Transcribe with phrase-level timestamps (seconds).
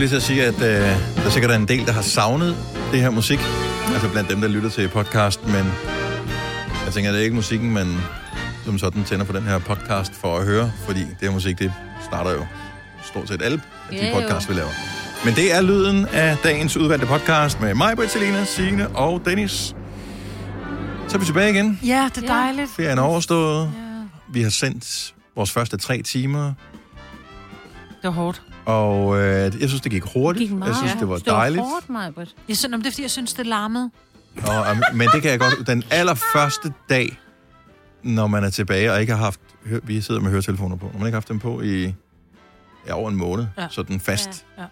[0.00, 2.56] skulle lige til at sige, at øh, der sikkert er en del, der har savnet
[2.92, 3.38] det her musik.
[3.92, 5.64] Altså blandt dem, der lytter til podcast, men
[6.84, 7.86] jeg tænker, det er ikke musikken, man
[8.64, 11.72] som sådan tænder på den her podcast for at høre, fordi det her musik, det
[12.04, 12.46] starter jo
[13.04, 13.60] stort set alle
[13.90, 14.20] af de Ja, jo.
[14.20, 14.70] podcasts, vi laver.
[15.24, 19.74] Men det er lyden af dagens udvalgte podcast med mig, Britt, Selina, Signe og Dennis.
[21.08, 21.80] Så er vi tilbage igen.
[21.86, 22.70] Ja, det er dejligt.
[22.76, 23.72] Ferien er overstået.
[24.32, 26.54] Vi har sendt vores første tre timer, Det
[28.04, 28.42] var hårdt.
[28.70, 30.48] Og øh, jeg synes, det gik hurtigt.
[30.50, 30.68] Gik meget.
[30.70, 31.62] jeg synes, det var Det var dejligt.
[31.62, 32.34] hårdt, Majbert.
[32.48, 33.90] Jeg synes, det er fordi, jeg synes, det larmede.
[34.36, 35.66] Um, men det kan jeg godt...
[35.66, 37.18] Den allerførste dag,
[38.02, 39.40] når man er tilbage og ikke har haft...
[39.82, 40.86] Vi sidder med høretelefoner på.
[40.86, 41.94] Når man ikke har haft dem på i
[42.86, 43.62] ja, over en måned, ja.
[43.62, 43.68] Ja.
[43.70, 44.64] sådan fast, Ja.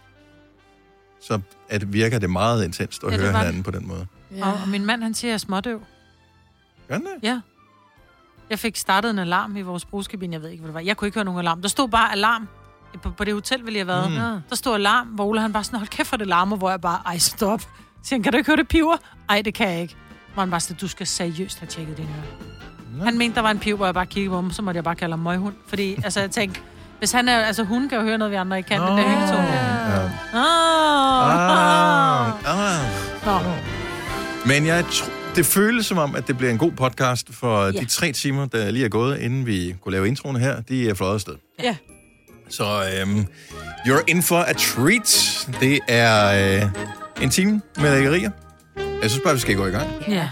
[1.20, 3.47] så at virker det meget intenst at Ja, det høre var det.
[3.47, 4.06] hinanden på den måde.
[4.37, 4.47] Ja.
[4.47, 5.80] Og, og min mand, han siger, at jeg er smådøv.
[6.89, 7.12] Gør den det?
[7.23, 7.41] Ja.
[8.50, 10.33] Jeg fik startet en alarm i vores brugskabine.
[10.33, 10.81] Jeg ved ikke, hvad det var.
[10.81, 11.62] Jeg kunne ikke høre nogen alarm.
[11.62, 12.48] Der stod bare alarm.
[13.03, 14.34] På, på det hotel ville jeg have været.
[14.34, 14.41] Mm.
[14.50, 16.81] Der stod alarm, hvor Ole han bare sådan, hold kæft for det larmer, hvor jeg
[16.81, 17.61] bare, ej stop.
[17.61, 17.67] Så
[18.03, 18.97] siger han, kan du ikke høre det piver?
[19.28, 19.97] Ej, det kan jeg ikke.
[20.34, 23.05] Hvor han bare sådan, du skal seriøst have tjekket dine ører.
[23.05, 24.84] Han mente, der var en piv, hvor jeg bare kiggede på ham, så måtte jeg
[24.84, 25.55] bare kalde ham møghund.
[25.69, 26.61] Fordi, altså, jeg tænkte,
[26.98, 29.09] hvis han er, altså hun kan jo høre noget, vi andre ikke kan, den der
[29.09, 29.42] hyggetone.
[29.42, 30.11] Ja.
[30.39, 32.28] Ah.
[32.47, 32.84] Ah.
[33.27, 33.39] Nå.
[34.47, 37.66] Men jeg tr- det føles som om, at det bliver en god podcast, for ja.
[37.66, 37.81] Ja.
[37.81, 40.94] de tre timer, der lige er gået, inden vi kunne lave introen her, de er
[40.94, 41.34] fløjet afsted.
[41.62, 41.77] Ja.
[42.50, 43.27] Så øhm,
[43.86, 45.46] you're in for a treat.
[45.60, 46.70] Det er øh,
[47.22, 48.30] en time med lækkerier.
[49.02, 49.88] Jeg synes bare, vi skal gå i gang.
[50.08, 50.28] Ja.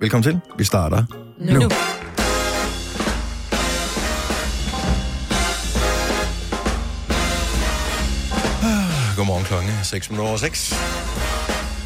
[0.00, 0.40] Velkommen til.
[0.58, 1.04] Vi starter
[1.38, 1.52] nu.
[1.52, 1.60] Nu.
[1.60, 1.68] nu.
[9.16, 10.74] Godmorgen klokken er 6 minutter over 6.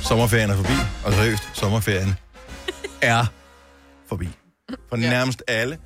[0.02, 0.72] Sommerferien er forbi,
[1.04, 2.16] og seriøst, sommerferien
[3.02, 3.24] er
[4.08, 4.28] forbi.
[4.88, 5.78] For nærmest alle.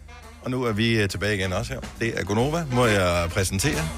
[0.45, 1.81] Og nu er vi øh, tilbage igen også her.
[2.01, 2.65] Det er Gonova.
[2.73, 3.89] Må jeg præsentere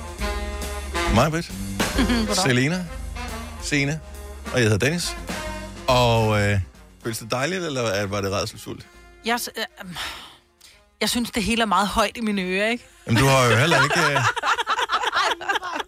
[1.14, 1.52] mig, Britt,
[2.44, 2.84] Selena,
[3.62, 4.00] Sene,
[4.52, 5.16] og jeg hedder Dennis.
[5.86, 6.60] Og øh,
[7.02, 8.86] føles det dejligt, eller er- var det redselsfuldt?
[9.24, 9.94] Jeg, øh, øh,
[11.00, 12.84] jeg synes, det hele er meget højt i mine ører, ikke?
[13.06, 14.00] Jamen, du har jo heller ikke...
[14.00, 14.20] Øh...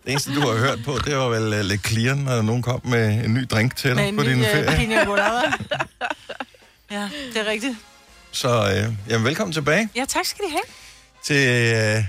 [0.05, 2.81] Det eneste, du har hørt på, det var vel uh, lidt clearen, når nogen kom
[2.85, 4.77] med en ny drink til dig Med en på ny din øh, ferie.
[4.79, 5.43] pina colada.
[6.91, 7.77] Ja, det er rigtigt.
[8.33, 10.63] Så øh, jamen, velkommen tilbage Ja, tak skal de have.
[11.25, 11.49] til
[11.99, 12.05] øh,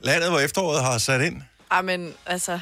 [0.00, 1.42] landet, hvor efteråret har sat ind.
[1.72, 2.60] Jamen, altså,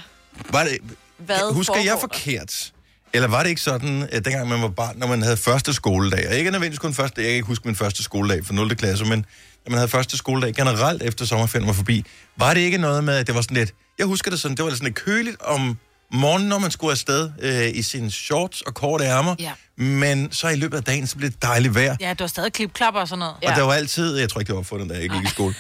[0.50, 0.78] Var det,
[1.18, 2.72] hvad husker jeg forkert?
[3.12, 6.28] Eller var det ikke sådan, at dengang man var barn, når man havde første skoledag,
[6.28, 8.76] og ikke nødvendigvis kun første, jeg kan ikke huske min første skoledag for 0.
[8.76, 9.18] klasse, men
[9.66, 12.04] når man havde første skoledag generelt efter sommerferien var forbi,
[12.36, 14.64] var det ikke noget med, at det var sådan lidt, jeg husker det sådan, det
[14.64, 15.78] var sådan lidt køligt om
[16.14, 19.52] morgenen, når man skulle afsted øh, i sine shorts og korte ærmer, Ja.
[19.76, 22.52] men så i løbet af dagen, så blev det dejligt vejr, Ja, du har stadig
[22.52, 23.34] klipklapper og sådan noget.
[23.42, 23.50] ja.
[23.50, 25.30] og der var altid, jeg tror ikke, det var opfundet, da jeg ikke gik i
[25.30, 25.54] skole.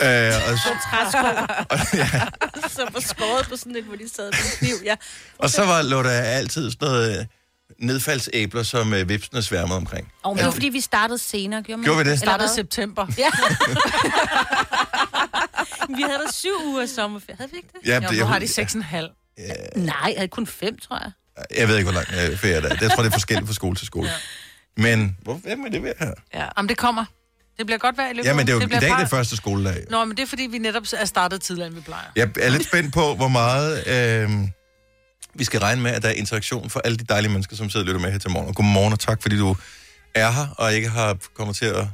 [0.00, 0.76] Øh, og, så-
[1.70, 2.10] og, ja,
[2.76, 4.74] Så var skåret på sådan et, hvor de sad med en kniv.
[4.84, 4.94] Ja.
[5.38, 7.26] og så var, lå der altid sådan noget øh,
[7.78, 10.12] nedfaldsæbler, som øh, vipsene sværmede omkring.
[10.22, 12.10] Og det var, fordi vi startede senere, gjorde man Gjorde vi det?
[12.12, 12.54] Eller Startede hvad?
[12.54, 13.06] september.
[13.18, 13.28] Ja.
[15.96, 17.36] vi havde da syv uger sommerferie.
[17.36, 17.88] Havde vi ikke det?
[17.88, 19.08] Ja, Jo, det- nu jeg- har de seks og en halv.
[19.76, 21.10] Nej, jeg havde kun fem, tror jeg.
[21.58, 22.76] Jeg ved ikke, hvor lang øh, ferie det er.
[22.80, 24.08] Jeg tror, det er forskelligt fra skole til skole.
[24.08, 24.14] Ja.
[24.82, 26.12] Men hvor, hvem er det ved her?
[26.34, 26.48] Ja.
[26.56, 27.04] Om det kommer.
[27.58, 29.10] Det bliver godt vejr i løbet Jamen, det er jo i bliver dag bare- det
[29.10, 29.84] første skoledag.
[29.90, 32.06] Nå, men det er fordi, vi netop er startet tidligere, end vi plejer.
[32.16, 34.30] Jeg er lidt spændt på, hvor meget øh,
[35.34, 37.84] vi skal regne med, at der er interaktion for alle de dejlige mennesker, som sidder
[37.84, 38.48] og lytter med her til morgen.
[38.48, 39.56] Og godmorgen, og tak fordi du
[40.14, 41.86] er her, og ikke har kommet til at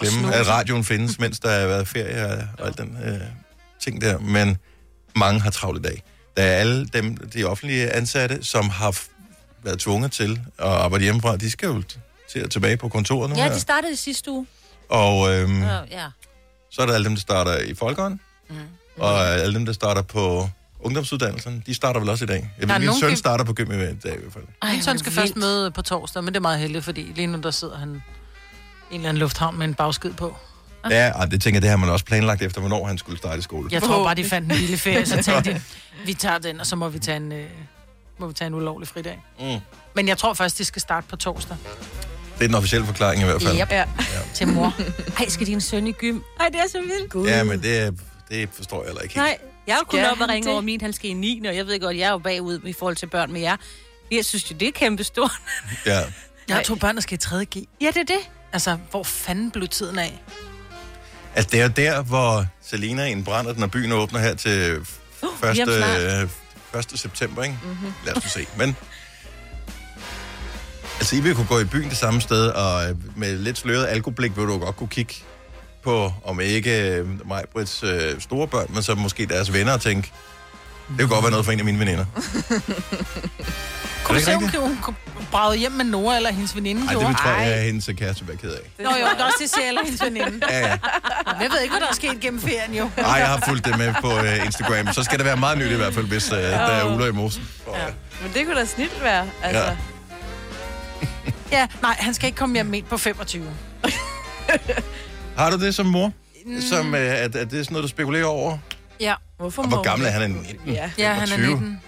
[0.00, 3.20] glemme, at radioen findes, mens der har været ferie og, og alt den øh,
[3.80, 4.18] ting der.
[4.18, 4.56] Men
[5.16, 6.02] mange har travlt i dag.
[6.40, 8.98] Der er alle dem, de offentlige ansatte, som har
[9.62, 11.36] været tvunget til at arbejde hjemmefra.
[11.36, 11.82] De skal jo
[12.32, 13.52] til at tilbage på kontoret nu Ja, her.
[13.52, 14.46] de startede i sidste uge.
[14.88, 16.06] Og øhm, Ja, ja.
[16.70, 18.56] så er der alle dem, der starter i Folkeånden, mm.
[18.98, 20.48] og alle dem, der starter på
[20.80, 21.62] ungdomsuddannelsen.
[21.66, 22.50] De starter vel også i dag.
[22.58, 24.32] Jeg Der er ved, min nogen søn gym- starter på gym i dag i hvert
[24.32, 24.44] fald.
[24.62, 25.20] Ej, Min søn skal vildt.
[25.20, 27.88] først møde på torsdag, men det er meget heldigt, fordi lige nu der sidder han
[27.90, 30.36] i en eller anden lufthavn med en bagskid på.
[30.90, 33.38] Ja, og det tænker jeg, det har man også planlagt efter, hvornår han skulle starte
[33.38, 33.68] i skole.
[33.72, 35.60] Jeg tror bare, de fandt en lille ferie, så tænkte de,
[36.06, 37.46] vi tager den, og så må vi tage en, øh,
[38.18, 39.20] må vi tage en ulovlig fridag.
[39.40, 39.56] Mm.
[39.94, 41.56] Men jeg tror først, de skal starte på torsdag
[42.38, 43.60] Det er den officielle forklaring i hvert fald.
[43.60, 43.70] Yep.
[43.70, 43.84] Ja.
[44.34, 44.74] til mor.
[45.18, 46.20] Ej, skal din søn i gym?
[46.40, 47.10] Ej, det er så vildt.
[47.12, 47.28] Gud.
[47.28, 47.92] Ja, men det, er-
[48.30, 49.24] det forstår jeg heller ikke helt.
[49.26, 50.52] Nej, jeg jo kun Skal op og ringe det?
[50.52, 51.42] over min, han skal i 9.
[51.48, 53.56] Og jeg ved godt, jeg er jo bagud i forhold til børn med jer.
[54.12, 55.30] Jeg synes jo, det er kæmpe stort.
[55.86, 56.00] Ja.
[56.48, 57.44] Jeg har to børn, der skal i 3.
[57.44, 57.56] G.
[57.80, 58.18] ja, det er det.
[58.52, 60.22] Altså, hvor fanden blev tiden af?
[61.34, 64.82] Altså, det er jo der, hvor Selina indbrænder, når byen åbner her til lige
[65.22, 65.56] om 1.
[65.56, 66.22] snart.
[66.74, 66.98] Øh, 1.
[67.00, 67.58] september, ikke?
[67.64, 67.92] Mm-hmm.
[68.06, 68.46] Lad os se.
[68.56, 68.76] Men
[70.98, 73.86] altså, I vil kunne gå i byen det samme sted, og øh, med lidt sløret
[73.86, 75.14] alkoblik vil du godt kunne kigge
[75.82, 79.80] på, om ikke øh, mig, Brits øh, store børn, men så måske deres venner og
[79.80, 80.12] tænke,
[80.88, 82.04] Det kunne godt være noget for en af mine veninder.
[84.04, 84.78] Kunne du se, hun,
[85.14, 88.24] hun bragede hjem med Nora eller hendes veninde Nej, det tror jeg, at hendes kæreste
[88.24, 88.60] bliver ked af.
[88.78, 90.46] Nå jo, det er også det, siger eller hendes veninde.
[90.50, 90.78] Ja, ja.
[91.40, 92.90] Men Jeg ved ikke, hvad der er sket gennem ferien, jo.
[92.96, 94.92] Ej, jeg har fulgt det med på uh, Instagram.
[94.92, 97.12] Så skal det være meget nyt i hvert fald, hvis uh, der er uler i
[97.12, 97.48] mosen.
[97.66, 97.84] Og, Ja.
[98.22, 99.26] Men det kunne da snilt være.
[99.42, 99.76] Altså, Ja.
[101.52, 103.46] Ja, nej, han skal ikke komme hjem med på 25.
[105.38, 106.12] Har du det som mor?
[106.60, 108.58] Som, uh, at, at det er sådan noget, du spekulerer over?
[109.00, 110.22] Ja, Hvorfor Og hvor gammel er han?
[110.22, 110.58] Er 19?
[110.66, 110.90] Ja.
[110.98, 111.54] ja han er 25.
[111.54, 111.80] 19.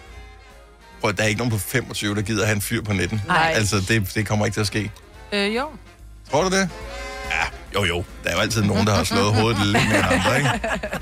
[1.01, 3.21] Prøv, der er ikke nogen på 25, der gider have en fyr på 19.
[3.27, 3.53] Nej.
[3.55, 4.91] Altså, det, det kommer ikke til at ske.
[5.33, 5.69] Øh, jo.
[6.31, 6.69] Tror du det?
[7.75, 8.05] Ja, jo jo.
[8.25, 10.51] Der er jo altid nogen, der har slået hovedet lidt mere end andre, ikke?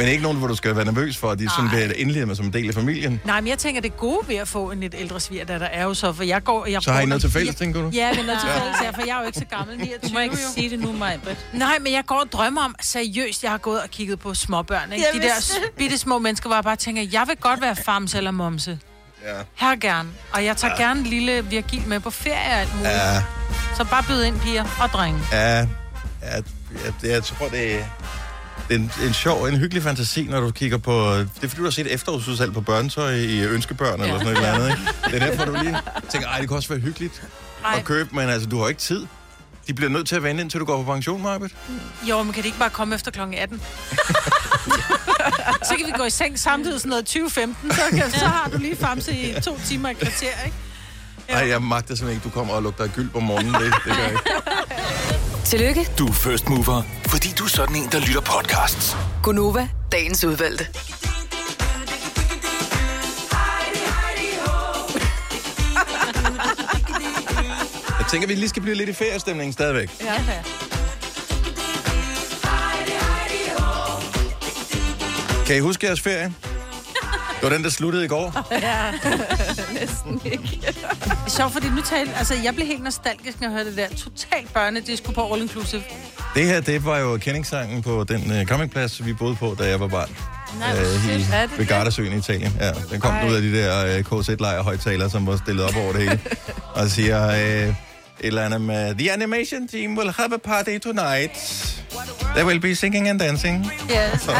[0.00, 2.36] Men ikke nogen, hvor du skal være nervøs for, at de sådan bliver indledet med
[2.36, 3.20] som en del af familien.
[3.24, 5.94] Nej, men jeg tænker, det gode ved at få en lidt ældre svigerdatter er jo
[5.94, 6.66] så, for jeg går...
[6.66, 7.88] Jeg Så har I noget til fælles, tænker du?
[7.88, 10.14] Ja, er noget til fælles her, for jeg er jo ikke så gammel, 29 Du
[10.14, 10.52] må ikke jo.
[10.54, 11.46] sige det nu, Majbrit.
[11.52, 14.92] Nej, men jeg går og drømmer om, seriøst, jeg har gået og kigget på småbørn,
[14.92, 15.06] ikke?
[15.14, 15.34] Jeg De der
[15.76, 18.78] bitte små mennesker, hvor jeg bare tænker, jeg vil godt være farms eller momse.
[19.24, 19.42] Ja.
[19.54, 20.08] Her gerne.
[20.32, 20.82] Og jeg tager ja.
[20.86, 22.92] gerne lille Virgil med på ferie og alt muligt.
[22.94, 23.14] Ja.
[23.14, 23.22] Ja,
[23.76, 25.20] Så bare byd ind, piger og drenge.
[25.32, 25.66] ja, ja,
[26.22, 26.36] ja
[27.02, 27.84] det, jeg tror, det er,
[28.70, 31.12] en, en sjov, en hyggelig fantasi, når du kigger på...
[31.14, 34.52] Det er fordi, du har set efterårsudsalg på børnetøj i Ønskebørn, eller sådan noget eller
[34.52, 34.82] andet, ikke?
[35.04, 35.78] Det er derfor, du lige
[36.10, 37.22] tænker, ej, det kan også være hyggeligt
[37.62, 37.74] Nej.
[37.78, 39.06] at købe, men altså, du har ikke tid.
[39.66, 41.52] De bliver nødt til at vente, indtil du går på pension, Marbet.
[42.08, 43.20] Jo, men kan det ikke bare komme efter kl.
[43.36, 43.60] 18?
[45.68, 48.58] så kan vi gå i seng samtidig sådan noget 2015, så, kan, så har du
[48.58, 50.56] lige famse i to timer i kvarter, ikke?
[51.30, 53.54] Nej, jeg magter simpelthen ikke, du kommer og lugter gyld på morgenen.
[53.54, 54.22] Det, det gør jeg ikke.
[55.50, 58.96] Tillykke, Du er first mover, fordi du er sådan en, der lytter podcasts.
[59.22, 60.66] Gunova, dagens udvalgte.
[67.98, 69.90] Jeg tænker, vi lige skal blive lidt i feriestemningen stadigvæk.
[70.00, 70.14] Ja.
[75.50, 76.24] Kan I huske jeres ferie?
[76.24, 78.46] Det var den, der sluttede i går.
[79.80, 80.60] Næsten ikke.
[80.62, 80.84] Det
[81.26, 83.88] er sjovt, fordi nu talte, altså jeg blev helt nostalgisk, når jeg hørte det der
[83.96, 85.82] totalt børnedisco på All Inclusive.
[86.34, 89.80] Det her, det var jo kendingssangen på den uh, campingplads, vi boede på, da jeg
[89.80, 90.16] var barn.
[90.58, 91.26] Nej, hvor i.
[91.32, 91.66] Er det ved?
[91.66, 92.56] Gardasøen i Italien.
[92.60, 93.28] Ja, den kom Ej.
[93.28, 96.20] ud af de der uh, KZ-lejr-højtalere, som var stillet op over det hele.
[96.74, 97.74] Og siger et
[98.20, 101.32] eller andet med, The animation team will have a party tonight.
[102.34, 103.66] They will be singing and dancing.
[103.90, 104.28] Yes.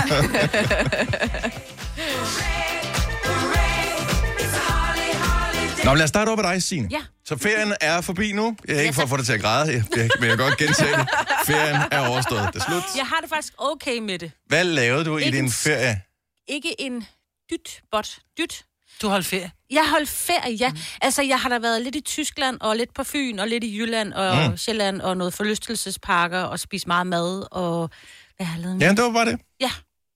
[5.84, 6.88] Nå, men lad os starte op med dig, Signe.
[6.90, 7.00] Ja.
[7.24, 8.56] Så ferien er forbi nu.
[8.68, 10.46] Jeg er ikke for at få dig til at græde, jeg, jeg, men jeg kan
[10.46, 11.08] godt gentage det.
[11.46, 12.48] Ferien er overstået.
[12.54, 12.82] Det er slut.
[12.96, 14.32] Jeg har det faktisk okay med det.
[14.46, 16.00] Hvad lavede du i Ikke din en- ferie?
[16.48, 17.06] Ikke en
[17.50, 18.64] dyt, bot, dyt.
[19.02, 19.50] Du holdt ferie.
[19.70, 20.68] Jeg holdt ferie, ja.
[20.68, 20.78] Mm.
[21.02, 23.78] Altså, jeg har da været lidt i Tyskland, og lidt på Fyn, og lidt i
[23.78, 24.56] Jylland, og mm.
[24.56, 27.90] Sjælland, og noget forlystelsesparker, og spist meget mad, og
[28.36, 28.80] hvad har jeg lavet?
[28.82, 29.40] Ja, det var det.
[29.60, 29.70] ja.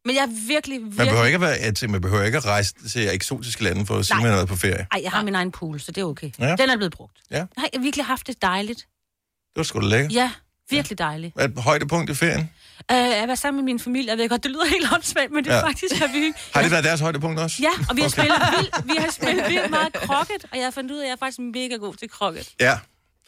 [0.06, 0.96] Men jeg er virkelig, virkelig...
[0.96, 3.96] Man behøver ikke at, være, at, man behøver ikke at rejse til eksotiske lande for
[3.98, 4.22] at sige, Nej.
[4.22, 4.86] man har været på ferie.
[4.92, 6.30] Ej, jeg har min egen pool, så det er okay.
[6.38, 6.56] Ja.
[6.56, 7.18] Den er blevet brugt.
[7.30, 7.36] Ja.
[7.36, 8.78] Jeg har virkelig haft det dejligt.
[8.78, 10.12] Det var sgu da lækkert.
[10.12, 10.30] Ja,
[10.70, 11.34] virkelig dejligt.
[11.34, 12.50] Hvad er højdepunkt i ferien?
[12.92, 15.44] Uh, jeg var sammen med min familie, jeg ved godt, det lyder helt åndssvagt, men
[15.44, 15.66] det er Ja.
[15.66, 16.32] faktisk, at vi...
[16.54, 17.56] Har det været deres højdepunkt også?
[17.62, 18.22] Ja, og vi har Okay.
[18.22, 18.34] okay.
[18.34, 21.06] spillet vildt, vi har spillet vildt meget krokket, og jeg har fundet ud af, at
[21.06, 22.48] jeg er faktisk mega god til krokket.
[22.60, 22.78] Ja,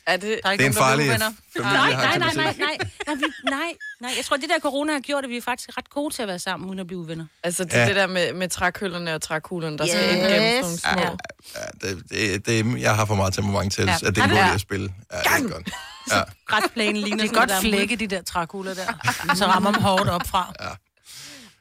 [0.06, 0.23] Er det...
[0.23, 1.32] Der er det er ikke en farlig bliver uvenner.
[1.73, 2.76] Nej, nej, nej, nej, nej,
[3.07, 3.61] nej, vi, nej,
[4.00, 4.11] nej.
[4.16, 6.28] Jeg tror, det der corona har gjort, at vi er faktisk ret gode til at
[6.28, 7.26] være sammen, uden at blive uvenner.
[7.42, 7.81] Altså, det, Ja.
[7.81, 7.87] ja.
[7.88, 10.12] det der med, med trækøllerne og trækuglerne, der skal Yes.
[10.12, 11.19] ind gennem sådan nogle små...
[11.54, 11.61] Ja.
[11.85, 13.95] Ja, det, det, det, jeg har for meget temperament til, Ja.
[13.95, 14.92] at det er en Ja, god idé at spille.
[15.12, 15.71] Ja, det er godt.
[16.12, 16.21] Ja.
[16.47, 18.87] Græsplænen ligner Det er godt flække, de der trækugler der.
[19.35, 20.54] Så rammer dem hårdt op fra.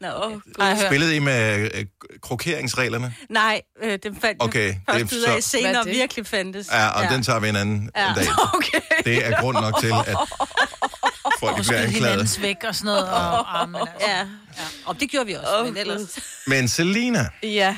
[0.02, 0.80] Nå, hørt.
[0.88, 1.86] Spillede I med øh,
[2.22, 3.16] krokeringsreglerne?
[3.30, 5.92] nej, øh, den fandt Okay, jeg det først ud af så- senere er det?
[5.94, 6.68] virkelig fandtes.
[6.72, 7.14] Ja, og ja.
[7.14, 8.08] den tager vi en anden ja.
[8.08, 8.14] Ja.
[8.16, 8.26] dag.
[8.56, 8.80] Okay.
[9.06, 9.94] Det er grund nok til, at
[11.40, 11.92] folk Og bliver anklaget.
[11.94, 13.08] hinandens væk og sådan noget.
[13.10, 13.94] Og, ah, men altså.
[14.08, 14.26] Ja, ja.
[14.86, 16.20] og det gjorde vi også, Åh, men ellers...
[16.48, 17.78] Men Selina, Ja,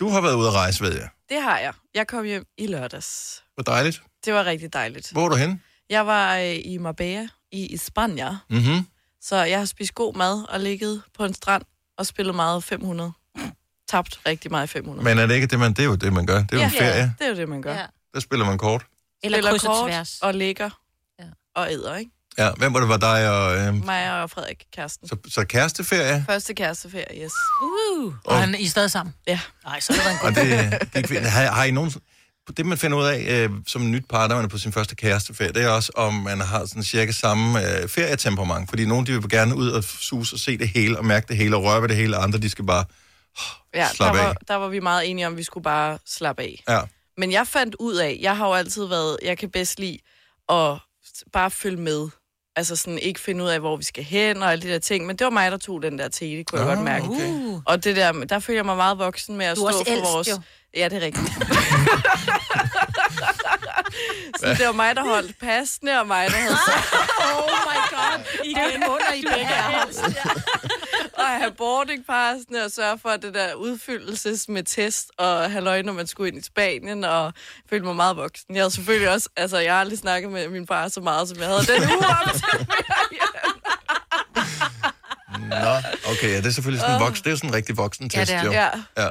[0.00, 1.08] du har været ude at rejse, ved jeg.
[1.28, 1.72] det har jeg.
[1.94, 3.42] Jeg kom hjem i lørdags.
[3.54, 4.02] Hvor dejligt.
[4.24, 5.08] Det var rigtig dejligt.
[5.12, 5.62] Hvor er du hen?
[5.90, 8.86] Jeg var øh, i Marbella i Spanien, Mm-hmm.
[9.22, 11.62] Så jeg har spist god mad og ligget på en strand
[11.98, 13.12] og spillet meget 500.
[13.88, 15.04] Tabt rigtig meget 500.
[15.04, 16.38] Men er det ikke det, man, det er jo det, man gør.
[16.42, 17.14] Det er jo en ferie.
[17.18, 17.74] det er jo det, man gør.
[17.74, 17.86] Ja.
[18.14, 18.86] Der spiller man kort.
[19.22, 20.18] Eller Spiller kryds og kort tværs.
[20.22, 20.70] og ligger
[21.18, 21.24] Ja.
[21.54, 22.10] og æder, ikke?
[22.38, 23.58] Ja, hvem var det, var dig og...
[23.58, 25.08] Øh, Mig og Frederik, kæresten.
[25.08, 27.32] så, så kæresteferie, Første kæresteferie, yes.
[27.62, 28.14] Uh.
[28.24, 29.14] Og han, I er stadig sammen?
[29.26, 29.40] Ja.
[29.64, 31.26] Nej, så er det en god og det, det fint.
[31.26, 31.92] har, har I nogen...
[32.56, 34.94] Det, man finder ud af øh, som nyt par, når man er på sin første
[34.94, 38.68] kæresteferie, det er også, om man har sådan cirka samme øh, ferietemperament.
[38.68, 41.36] Fordi nogle, de vil gerne ud og sus og se det hele, og mærke det
[41.36, 42.84] hele, og røre ved det hele, og andre, de skal bare...
[43.74, 44.24] Ja, der Slap af.
[44.24, 46.62] var, der var vi meget enige om, at vi skulle bare slappe af.
[46.68, 46.80] Ja,
[47.16, 49.98] Men jeg fandt ud af, jeg har jo altid været, jeg kan bedst lide
[50.48, 50.76] at
[51.32, 52.08] bare følge med.
[52.56, 55.06] Altså sådan ikke finde ud af, hvor vi skal hen og alle de der ting.
[55.06, 57.04] Men det var mig, der tog den der tele, kunne jeg Ah, godt mærke.
[57.08, 57.62] Uh.
[57.66, 60.12] Og det der, der føler jeg mig meget voksen med at Du stå også for
[60.14, 60.28] vores...
[60.28, 60.40] jo.
[60.76, 61.28] Ja, det er rigtigt.
[64.40, 68.24] så det var mig, der holdt passene, og mig, der havde sagt, Oh my god.
[68.44, 69.84] Igen under i begge er.
[71.18, 76.06] at have boardingpassene og sørge for det der udfyldelses med test og halløj, når man
[76.06, 77.32] skulle ind i Spanien, og
[77.70, 78.54] følte mig meget voksen.
[78.54, 81.38] Jeg havde selvfølgelig også, altså jeg har aldrig snakket med min far så meget, som
[81.38, 82.66] jeg havde den uge op til.
[85.50, 85.74] Nå,
[86.10, 88.32] okay, ja, det er selvfølgelig sådan en voksen, det er sådan en rigtig voksen test,
[88.32, 88.44] Ja, det er.
[88.44, 88.52] jo.
[88.52, 88.68] Ja,
[89.02, 89.08] Ja,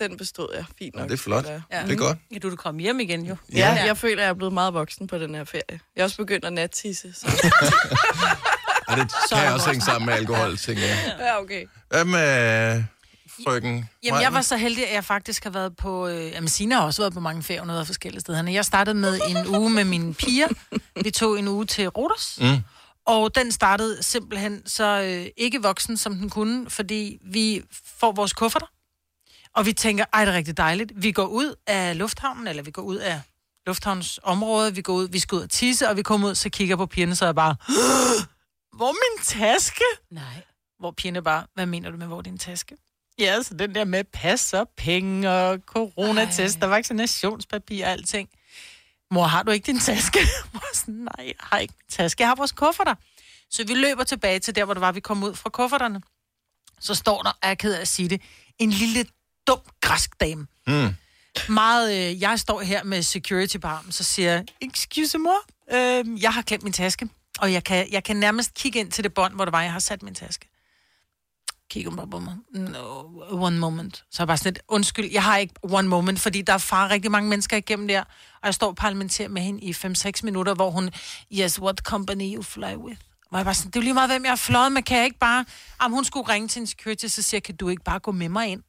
[0.00, 1.08] den bestod jeg fint nok.
[1.08, 1.44] det er flot.
[1.46, 1.62] jeg.
[1.72, 1.82] Ja.
[1.82, 2.18] Det er godt.
[2.32, 3.36] Ja, du er kommet hjem igen jo.
[3.54, 5.62] Ja, jeg føler, jeg er blevet meget voksen på den her ferie.
[5.96, 7.12] Jeg er også begyndt at nattisse.
[7.14, 7.26] Så.
[8.88, 11.16] Og det kan også hænge sammen med alkohol, tænker jeg.
[11.18, 11.66] Ja, okay.
[11.88, 12.84] Hvad med
[13.44, 13.88] frøken?
[14.02, 16.08] Jamen, jeg var så heldig, at jeg faktisk har været på...
[16.08, 18.50] Øh, jamen, Sina har også været på mange ferier, noget forskellige steder.
[18.50, 20.48] Jeg startede med en uge med mine piger.
[21.04, 22.38] Vi tog en uge til Rodos.
[22.40, 22.58] Mm.
[23.06, 27.62] Og den startede simpelthen så øh, ikke voksen, som den kunne, fordi vi
[28.00, 28.66] får vores kufferter.
[29.54, 30.92] Og vi tænker, ej, det er rigtig dejligt.
[30.96, 33.20] Vi går ud af lufthavnen, eller vi går ud af
[33.66, 36.76] lufthavnsområdet, vi går ud, vi skal ud og tisse, og vi kommer ud, så kigger
[36.76, 37.56] på pigerne, så er jeg bare,
[38.76, 39.84] hvor er min taske?
[40.10, 40.42] Nej.
[40.78, 42.76] Hvor pigerne bare, hvad mener du med, hvor er din taske?
[43.18, 48.28] Ja, så den der med pas og penge og coronatest, der vaccinationspapir og alting.
[49.10, 50.18] Mor, har du ikke din taske?
[50.52, 52.22] Mor, sådan, nej, jeg har ikke min taske.
[52.22, 52.94] Jeg har vores kufferter.
[53.50, 56.02] Så vi løber tilbage til der, hvor det var, vi kom ud fra kufferterne.
[56.80, 58.22] Så står der, er jeg ked af at sige det,
[58.58, 59.06] en lille
[59.50, 60.46] dum græsk dame.
[60.66, 60.94] Mm.
[61.48, 65.38] Meget, øh, jeg står her med security på armen, så siger jeg, excuse mor,
[65.72, 67.08] øh, jeg har glemt min taske.
[67.38, 69.72] Og jeg kan, jeg kan nærmest kigge ind til det bånd, hvor det var, jeg
[69.72, 70.48] har sat min taske.
[71.70, 72.36] Kigger hun bare på mig.
[72.54, 73.96] No, one moment.
[73.96, 76.58] Så er jeg bare sådan lidt, undskyld, jeg har ikke one moment, fordi der er
[76.58, 80.10] far rigtig mange mennesker igennem der, og jeg står og parlamenterer med hende i 5-6
[80.22, 80.90] minutter, hvor hun,
[81.32, 83.00] yes, what company you fly with?
[83.28, 84.96] Hvor jeg bare sådan, det er jo lige meget, hvem jeg har fløjet med, kan
[84.96, 85.44] jeg ikke bare...
[85.82, 88.12] Jamen, hun skulle ringe til en security, så siger jeg, kan du ikke bare gå
[88.12, 88.62] med mig ind?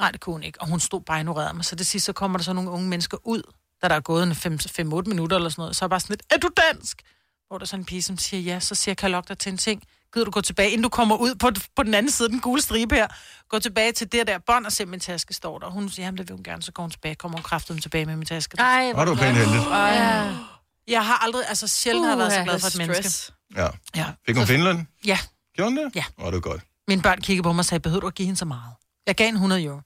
[0.00, 1.64] Nej, det kunne hun ikke, og hun stod bare og ignorerede mig.
[1.64, 3.42] Så det sidste, så kommer der så nogle unge mennesker ud,
[3.82, 6.12] da der er gået en 5-8 minutter eller sådan noget, så er jeg bare sådan
[6.12, 7.02] lidt, er du dansk?
[7.48, 9.28] Hvor der er sådan en pige, som siger ja, så siger jeg, kan jeg lokke
[9.28, 9.82] dig til en ting?
[10.14, 12.40] Gider du gå tilbage, inden du kommer ud på, på den anden side af den
[12.40, 13.06] gule stribe her?
[13.48, 15.66] Gå tilbage til det der bånd og se, min taske står der.
[15.66, 17.14] Og hun siger, jamen det vil hun gerne, så går hun tilbage.
[17.14, 18.56] Kommer hun kraftigt tilbage med min taske.
[18.60, 19.60] Ej, Var du pænt heldig?
[19.70, 20.36] Ja.
[20.88, 23.32] Jeg har aldrig, altså sjældent har jeg været så glad for et menneske.
[23.56, 23.68] Ja.
[23.96, 24.06] Ja.
[24.26, 24.86] Fik hun Finland?
[25.06, 25.18] Ja,
[25.54, 25.96] Gjorde hun det?
[25.96, 26.04] Ja.
[26.18, 26.62] Åh, det var godt.
[26.88, 28.72] mine børn kiggede på mig og sagde, behøver du at give hende så meget?
[29.06, 29.80] Jeg gav hende 100 euro.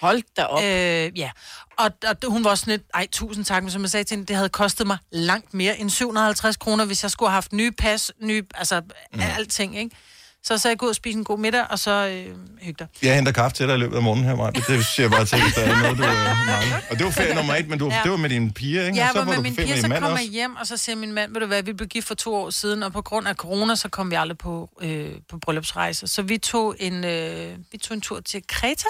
[0.00, 0.62] Hold da op.
[0.62, 1.30] Øh, ja,
[1.78, 4.14] og, og hun var også sådan lidt, ej, tusind tak, men som jeg sagde til
[4.14, 7.52] hende, det havde kostet mig langt mere end 750 kroner, hvis jeg skulle have haft
[7.52, 8.80] nye pas, nye, altså
[9.14, 9.20] mm.
[9.20, 9.96] alting, ikke?
[10.46, 12.86] Så så jeg gå ud og spise en god middag, og så øh, hygge dig.
[13.02, 14.50] Jeg henter kaffe til dig i løbet af morgenen her, Maja.
[14.50, 16.08] Det siger jeg bare til, hvis der er noget, du øh,
[16.46, 16.76] mangler.
[16.90, 18.00] Og det var ferie nummer et, men du, Ja.
[18.02, 18.98] det var med dine piger, ikke?
[18.98, 20.96] Ja, og så var med min piger, så din kommer jeg hjem, og så siger
[20.96, 23.28] min mand, ved du hvad, vi blev gift for to år siden, og på grund
[23.28, 26.06] af corona, så kom vi aldrig på, øh, på bryllupsrejse.
[26.06, 28.88] Så vi tog, en, øh, vi tog en tur til Kreta,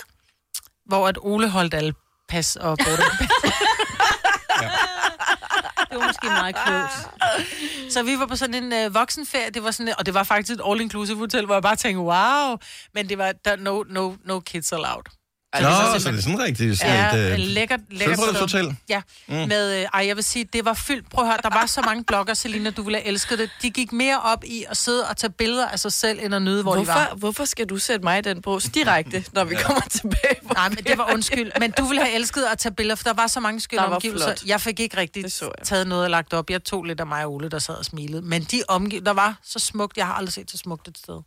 [0.87, 1.94] hvor at Ole holdt alle
[2.28, 2.99] pas og både.
[5.95, 7.93] Det var måske meget klogt.
[7.93, 10.59] Så vi var på sådan en øh, voksenferie, det var sådan, og det var faktisk
[10.59, 12.57] et all-inclusive hotel, hvor jeg bare tænkte, wow,
[12.95, 15.05] men det var der, no, no, no kids allowed.
[15.62, 17.32] Nå, det var så det simpelthen- er sådan rigtig sådan Ja, et...
[17.32, 18.26] Øh, lækkert, lækkert sted.
[18.34, 18.76] Sølvbrødshotel?
[18.88, 19.34] Ja, mm.
[19.34, 21.11] med, øh, ej, jeg vil sige, det var fyldt.
[21.11, 23.50] Prøv at høre, der var så mange blogger, Selina, du ville have elsket det.
[23.62, 26.42] De gik mere op i at sidde og tage billeder af sig selv, end at
[26.42, 26.94] nyde, hvor de var.
[26.94, 30.37] Hvorfor, hvorfor skal du sætte mig i den bås direkte, når vi kommer tilbage?
[30.54, 31.50] Nej, men det var undskyld.
[31.61, 33.88] Men du ville have elsket at tage billeder, for der var så mange skønne Der
[33.88, 34.26] var omgivelser.
[34.26, 34.42] flot.
[34.46, 36.50] Jeg fik ikke rigtig så taget noget og lagt op.
[36.50, 38.23] Jeg tog lidt af mig og Ole, der sad og smilede.
[38.23, 39.96] Men de omgivelser, der var så smukt.
[39.96, 41.20] Jeg har aldrig set så smukt et sted.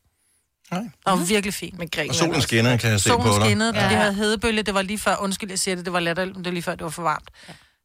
[0.72, 0.80] Nej.
[0.82, 1.80] Det var virkelig fint.
[1.80, 3.46] Med Grækenland Og solen skinner, kan jeg se på Solen dig.
[3.46, 3.84] skinnede, ja.
[3.84, 3.90] Ja.
[3.90, 6.44] de havde hedebølge, det var lige før, undskyld, jeg siger det, det var latterligt, men
[6.46, 7.30] det var lige før, det var for varmt.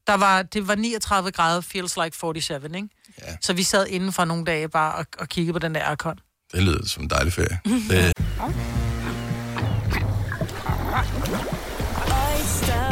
[0.07, 2.89] Der var, det var 39 grader, feels like 47, ikke?
[3.23, 3.37] Ja.
[3.41, 6.19] Så vi sad inden for nogle dage bare og, og kiggede på den der Arkon.
[6.53, 7.61] Det lyder som en dejlig ferie.
[7.65, 8.13] Det,
[12.33, 12.92] Oyster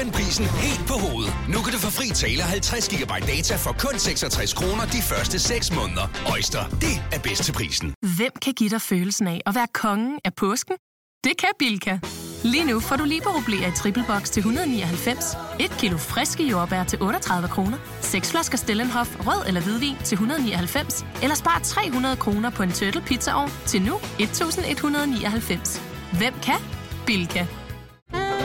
[0.00, 0.14] hovedet.
[0.14, 1.34] Prisen helt på hovedet.
[1.48, 5.38] Nu kan du få fri tale 50 GB data for kun 66 kroner de første
[5.38, 6.06] 6 måneder.
[6.32, 7.94] Øjster, det er bedst til prisen.
[8.16, 10.76] Hvem kan give dig følelsen af at være kongen af påsken?
[11.24, 11.98] Det kan Bilka!
[12.44, 17.02] Lige nu får du liberobleer i triple box til 199, et kilo friske jordbær til
[17.02, 22.62] 38 kroner, seks flasker Stellenhof rød eller hvidvin til 199, eller spar 300 kroner på
[22.62, 25.82] en turtle pizzaovn til nu 1199.
[26.18, 26.60] Hvem kan?
[27.06, 27.46] Bilka.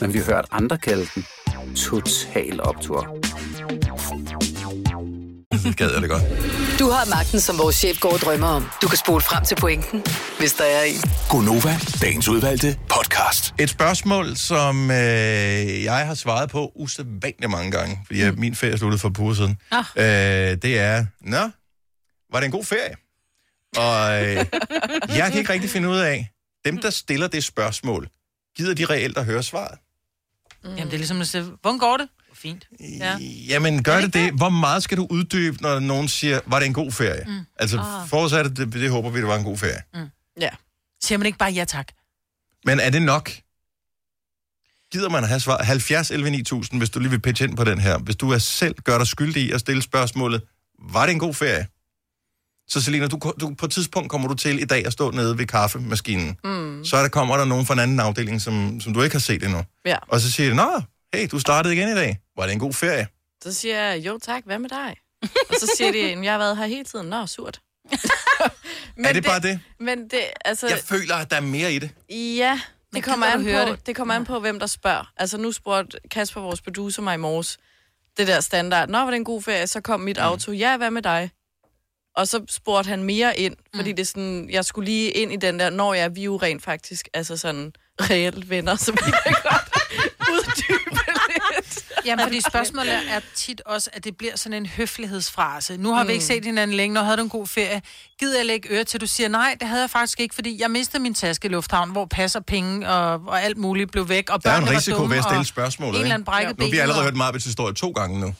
[0.00, 1.24] men vi har hørt andre kalde den
[1.76, 3.18] Total Optor.
[5.52, 6.22] Det gad jeg det godt.
[6.78, 8.66] Du har magten, som vores chef går og drømmer om.
[8.82, 10.04] Du kan spole frem til pointen,
[10.38, 11.00] hvis der er en.
[11.28, 13.54] Gonova, dagens udvalgte podcast.
[13.58, 18.38] Et spørgsmål, som øh, jeg har svaret på usædvanligt mange gange, fordi mm.
[18.38, 19.56] min ferie sluttede for et par uger siden.
[19.70, 19.84] Ah.
[19.96, 21.50] Øh, det er, nå,
[22.32, 22.96] var det en god ferie?
[23.76, 24.36] Og øh,
[25.18, 26.30] jeg kan ikke rigtig finde ud af,
[26.64, 28.08] dem der stiller det spørgsmål,
[28.56, 29.78] gider de reelt at høre svaret?
[30.64, 30.70] Mm.
[30.70, 32.08] Jamen, det er ligesom at sige, hvordan går det?
[32.34, 32.68] Fint.
[32.98, 33.18] Ja.
[33.48, 34.32] Jamen, gør det det?
[34.32, 37.24] Hvor meget skal du uddybe, når nogen siger, var det en god ferie?
[37.26, 37.38] Mm.
[37.56, 38.08] Altså, Ah.
[38.08, 39.80] forudsat, det, det håber vi, det var en god ferie.
[39.94, 40.06] Mm.
[40.40, 40.48] Ja.
[41.04, 41.88] Siger man ikke bare ja tak?
[42.66, 43.30] Men er det nok?
[44.92, 45.62] Gider man at have svar?
[45.62, 47.98] 70 11 9000, hvis du lige vil pitche ind på den her.
[47.98, 50.42] Hvis du er selv gør dig skyldig i at stille spørgsmålet,
[50.78, 51.66] var det en god ferie?
[52.68, 55.38] Så Selina, du, du, på et tidspunkt kommer du til i dag at stå nede
[55.38, 56.38] ved kaffemaskinen.
[56.44, 56.84] Mm.
[56.84, 59.20] Så er der, kommer der nogen fra en anden afdeling, som, som du ikke har
[59.20, 59.62] set endnu.
[59.84, 59.96] Ja.
[60.08, 60.82] Og så siger de, nå,
[61.14, 62.18] hey, du startede igen i dag.
[62.36, 63.06] Var det en god ferie?
[63.42, 64.96] Så siger jeg, jo tak, hvad med dig?
[65.50, 67.06] Og så siger de, jeg har været her hele tiden.
[67.06, 67.60] Nå, surt.
[69.04, 69.60] er det, bare det?
[69.80, 70.68] Men det, altså...
[70.68, 71.90] Jeg føler, at der er mere i det.
[72.10, 72.60] Ja,
[72.92, 73.86] Men det kommer, an på, det?
[73.86, 75.12] det kommer an på, hvem der spørger.
[75.16, 77.58] Altså, nu spurgte Kasper, vores producer, mig i morges,
[78.16, 78.88] det der standard.
[78.88, 79.66] Nå, var det en god ferie?
[79.66, 80.52] Så kom mit auto.
[80.52, 81.30] Ja, hvad med dig?
[82.16, 85.36] Og så spurgte han mere ind, fordi det er sådan, jeg skulle lige ind i
[85.36, 88.98] den der, når jeg vi er jo rent faktisk, altså sådan reelt venner, så vi
[88.98, 89.73] kan godt.
[92.04, 95.76] Jamen, fordi spørgsmålet er tit også, at det bliver sådan en høflighedsfrase.
[95.76, 97.82] Nu har vi ikke set hinanden længe, og havde du en god ferie.
[98.20, 100.70] Gider jeg lægge øre til, du siger, nej, det havde jeg faktisk ikke, fordi jeg
[100.70, 104.30] mistede min taske i lufthavn, hvor passer penge og, og alt muligt blev væk.
[104.30, 105.96] Og Der er en risiko dumme, ved at stille og spørgsmålet.
[106.00, 108.34] En eller Nu har vi allerede og- hørt Marbets historie to gange nu.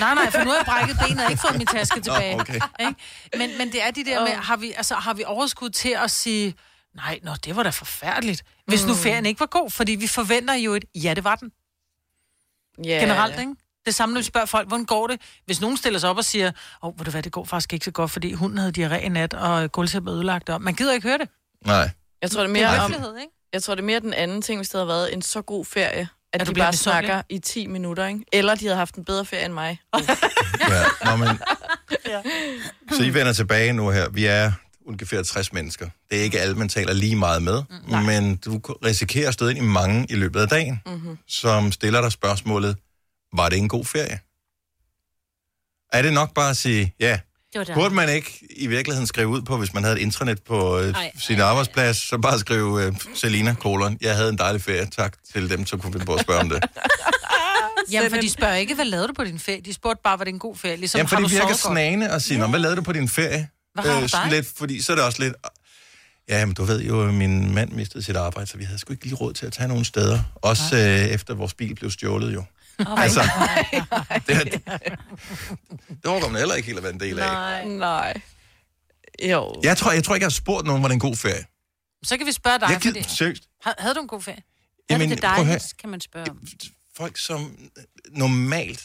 [0.00, 2.40] Nej, nej, for nu har jeg brækket benet og ikke fået min taske tilbage.
[2.40, 2.54] okay.
[2.80, 2.94] Ikke?
[3.38, 6.10] Men, men det er de der med, har vi, altså, har vi overskud til at
[6.10, 6.54] sige,
[6.96, 8.42] nej, nå, det var da forfærdeligt.
[8.66, 8.98] Hvis nu Mm.
[8.98, 11.50] ferien ikke var god, fordi vi forventer jo et, ja, det var den.
[12.84, 13.00] Ja.
[13.00, 13.54] Generelt, ikke?
[13.86, 15.20] Det samme, når vi spørger folk, hvordan går det?
[15.46, 16.46] Hvis nogen stiller sig op og siger,
[16.82, 18.98] åh, oh, ved du hvad, det går faktisk ikke så godt, fordi hunden havde diarré
[18.98, 20.60] i nat, og gulvtæppet ødelagt op.
[20.60, 21.28] Man gider ikke høre det.
[21.66, 21.90] Nej.
[22.22, 23.32] Jeg tror, det er Det er mere om, ikke?
[23.52, 25.64] jeg tror, det er mere den anden ting, hvis det havde været en så god
[25.64, 28.24] ferie, at, At de bare snakker i 10 minutter, ikke?
[28.32, 29.80] Eller de havde haft en bedre ferie end mig.
[29.94, 31.28] Ja, nå, men...
[32.96, 34.08] Så I vender tilbage nu her.
[34.08, 34.52] Vi er
[34.90, 35.88] ungefær 60 mennesker.
[36.10, 39.50] Det er ikke alle, man taler lige meget med, mm, men du risikerer at støde
[39.50, 41.18] ind i mange i løbet af dagen, Mm-hmm.
[41.28, 42.76] som stiller dig spørgsmålet,
[43.32, 44.18] var det en god ferie?
[45.92, 47.18] Er det nok bare at sige, ja,
[47.54, 47.74] der.
[47.74, 50.88] burde man ikke i virkeligheden skrive ud på, hvis man havde et intranet på øh,
[50.94, 51.12] Ej.
[51.18, 55.50] sin arbejdsplads, så bare skrive, øh, Selina, kolon, jeg havde en dejlig ferie, tak til
[55.50, 56.62] dem, som kunne finde på at spørge om det.
[57.92, 59.60] Jamen, for de spørger ikke, hvad lavede du på din ferie?
[59.60, 60.76] De spurgte bare, var det en god ferie?
[60.76, 63.48] Ligesom, Jamen, for du virker snagende at sige, "Nå, hvad lavede du på din ferie?
[63.74, 65.34] Hvad har du sådan lidt, fordi så er det også lidt...
[66.28, 69.04] Ja, men du ved jo, min mand mistede sit arbejde, så vi havde sgu ikke
[69.04, 70.20] lige råd til at tage nogen steder.
[70.34, 70.82] Også øh,
[71.14, 72.44] efter vores bil blev stjålet jo.
[72.86, 73.20] Oh, Altså,
[74.26, 74.62] det, det,
[75.88, 77.32] det overgår man heller ikke helt at være en del af.
[77.32, 77.64] Nej.
[77.64, 78.20] Nej.
[79.30, 79.60] Jo.
[79.62, 81.44] Jeg tror, jeg tror ikke, jeg har spurgt nogen, var det en god ferie.
[82.02, 83.02] Så kan vi spørge dig, Jeg fordi...
[83.02, 84.42] seriøst, Havde, havde du en god ferie?
[84.90, 85.44] Jamen, Jamen, det høre.
[85.44, 86.40] dejligt, kan man spørge om.
[86.96, 87.56] folk som
[88.10, 88.82] normalt,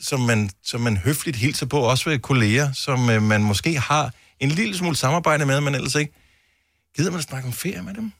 [0.00, 4.12] som man, som man høfligt hilser på, også ved kolleger, som øh, man måske har
[4.40, 6.12] en lille smule samarbejde med, men ellers ikke.
[6.96, 8.12] Gider man at snakke om ferie med dem?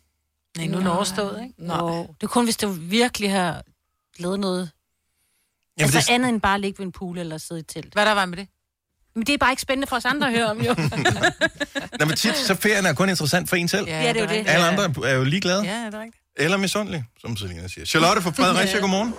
[0.56, 1.54] Nej, nu er den overstået, ikke?
[1.66, 1.76] Nej.
[2.20, 3.62] Det er kun, hvis du virkelig har
[4.18, 4.70] lavet noget.
[5.78, 6.12] Jamen, altså det- det...
[6.14, 7.92] andet end bare at ligge ved en pool eller sidde i telt.
[7.92, 8.48] Hvad der var med det?
[9.14, 10.74] Men det er bare ikke spændende for os andre at høre om, jo.
[12.00, 13.86] Nå, men tit, så ferien er kun interessant for en selv.
[13.88, 14.48] Ja, det er jo det.
[14.48, 15.62] Alle andre er jo ligeglade.
[15.64, 16.22] Ja, det er rigtigt.
[16.36, 17.84] Eller misundelige, som Selina siger.
[17.84, 19.14] Charlotte fra Fredericia, godmorgen.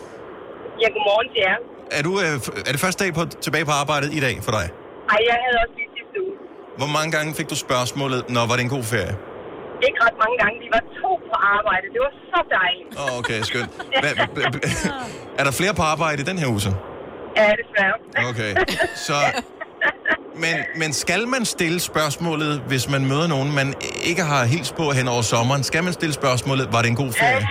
[0.81, 1.76] Ja, godmorgen til jer.
[1.91, 2.33] Er, du, øh,
[2.67, 4.65] er det første dag på, tilbage på arbejdet i dag for dig?
[5.13, 6.35] Ej, jeg havde også lige sidste uge.
[6.77, 9.15] Hvor mange gange fik du spørgsmålet, når var det en god ferie?
[9.87, 10.55] Ikke ret mange gange.
[10.65, 11.85] Vi var to på arbejde.
[11.93, 12.89] Det var så dejligt.
[12.99, 13.71] Åh, oh, okay, skønt.
[14.01, 14.09] Hva,
[15.39, 16.73] er der flere på arbejde i den her uge så?
[17.39, 17.95] Ja, desværre.
[18.29, 18.51] Okay,
[19.07, 19.17] så...
[20.43, 23.73] Men, men skal man stille spørgsmålet, hvis man møder nogen, man
[24.03, 25.63] ikke har hils på hen over sommeren?
[25.63, 27.47] Skal man stille spørgsmålet, var det en god ferie?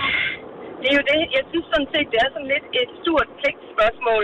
[0.81, 1.19] Det er jo det.
[1.37, 4.23] Jeg synes sådan set, det er sådan lidt et stort pligtspørgsmål.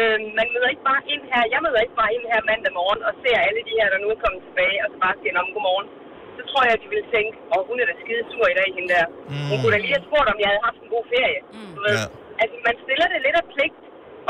[0.00, 1.42] Øhm, man møder ikke bare ind her.
[1.54, 4.08] Jeg møder ikke bare ind her mandag morgen og ser alle de her, der nu
[4.14, 5.88] er kommet tilbage, og så bare siger om godmorgen.
[6.36, 8.56] Så tror jeg, at de vil tænke, åh, oh, hun er da skide sur i
[8.60, 9.06] dag, hende der.
[9.32, 9.46] Mm.
[9.50, 11.40] Hun kunne da lige have spurgt, om jeg havde haft en god ferie.
[11.56, 11.72] Mm.
[11.76, 11.96] Du ved.
[11.98, 12.06] Ja.
[12.42, 13.76] Altså, man stiller det lidt af pligt,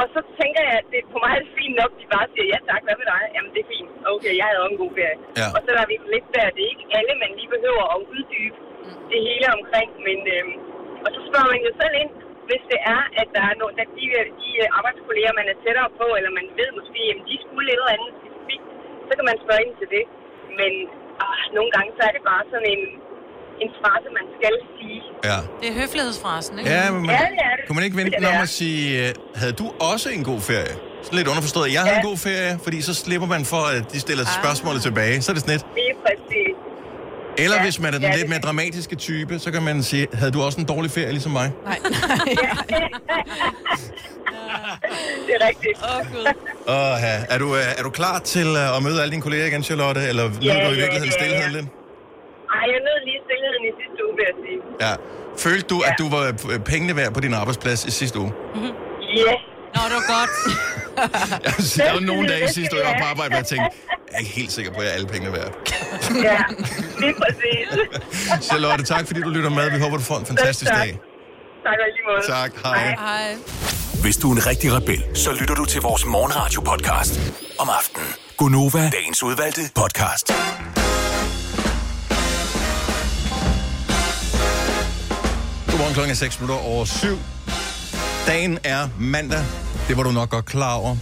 [0.01, 2.46] Og så tænker jeg, at det, på mig er det fint nok, de bare siger,
[2.53, 3.22] ja tak, hvad med dig?
[3.35, 3.90] Jamen det er fint.
[4.14, 5.16] Okay, jeg havde også en god ferie.
[5.40, 5.46] Ja.
[5.57, 8.57] Og så er vi lidt der, det er ikke alle, man lige behøver at uddybe
[9.12, 9.88] det hele omkring.
[10.07, 10.55] Men, øhm,
[11.05, 12.11] og så spørger man jo selv ind,
[12.49, 14.05] hvis det er, at der er nogle, at de,
[14.43, 17.93] de arbejdskolleger, man er tættere på, eller man ved måske, at de skulle et eller
[17.97, 18.65] andet specifikt,
[19.09, 20.05] så kan man spørge ind til det.
[20.61, 20.73] Men
[21.27, 22.83] ah, nogle gange, så er det bare sådan en,
[23.65, 25.01] en frase, man skal sige.
[25.31, 25.38] Ja.
[25.61, 26.71] Det er høflighedsfrasen, ikke?
[26.77, 27.62] Ja, men man, Ja, det er det.
[27.67, 29.09] kunne man ikke vente den om at sige, øh,
[29.41, 30.75] havde du også en god ferie?
[31.07, 33.99] Sådan lidt underforstået, jeg havde en god ferie, fordi så slipper man for, at de
[34.07, 34.35] stiller Ah.
[34.41, 35.15] spørgsmålet tilbage.
[35.23, 35.65] Så er det sådan lidt.
[35.79, 36.55] Det er præcis.
[37.38, 39.83] Eller Ja, hvis man er den ja, lidt det mere dramatiske type, så kan man
[39.83, 41.53] sige, havde du også en dårlig ferie ligesom mig?
[45.27, 45.77] det er rigtigt.
[45.83, 46.25] Åh, oh, Gud.
[46.66, 46.90] Og,
[47.35, 50.01] er, du, øh, er du klar til øh, at møde alle dine kolleger igen, Charlotte?
[50.09, 51.11] Eller nød Ja, du i ja, virkeligheden ja, ja.
[51.21, 51.66] stillheden lidt?
[52.57, 54.59] Ej, jeg nød lige stillheden i sidste uge, vil jeg sige.
[54.87, 54.92] Ja.
[55.38, 58.33] Følte du, at du var øh, pengene værd på din arbejdsplads i sidste uge?
[59.27, 59.35] Ja.
[59.75, 60.31] Nå, det var godt.
[61.71, 63.69] Sige, der var nogle dage i sidste uge, jeg var på arbejde, hvor jeg tænkte,
[64.09, 65.53] jeg er ikke helt sikker på, at jeg er alle pengene værd.
[66.29, 66.39] Ja,
[67.01, 67.67] lige præcis.
[68.49, 69.71] Charlotte, tak fordi du lytter med.
[69.71, 70.79] Vi håber, du får en fantastisk tak.
[70.81, 70.91] dag.
[71.67, 72.23] Tak og lige måde.
[72.41, 72.95] Tak, hej.
[72.99, 73.35] Hej.
[74.03, 77.21] Hvis du er en rigtig rebel, så lytter du til vores morgenradio-podcast
[77.59, 78.09] om aftenen.
[78.37, 80.33] Gunova, dagens udvalgte podcast.
[85.67, 87.19] Godmorgen klokken er 6 minutter over 7.
[88.27, 89.45] Dagen er mandag.
[89.89, 90.97] Det var du nok godt klar over.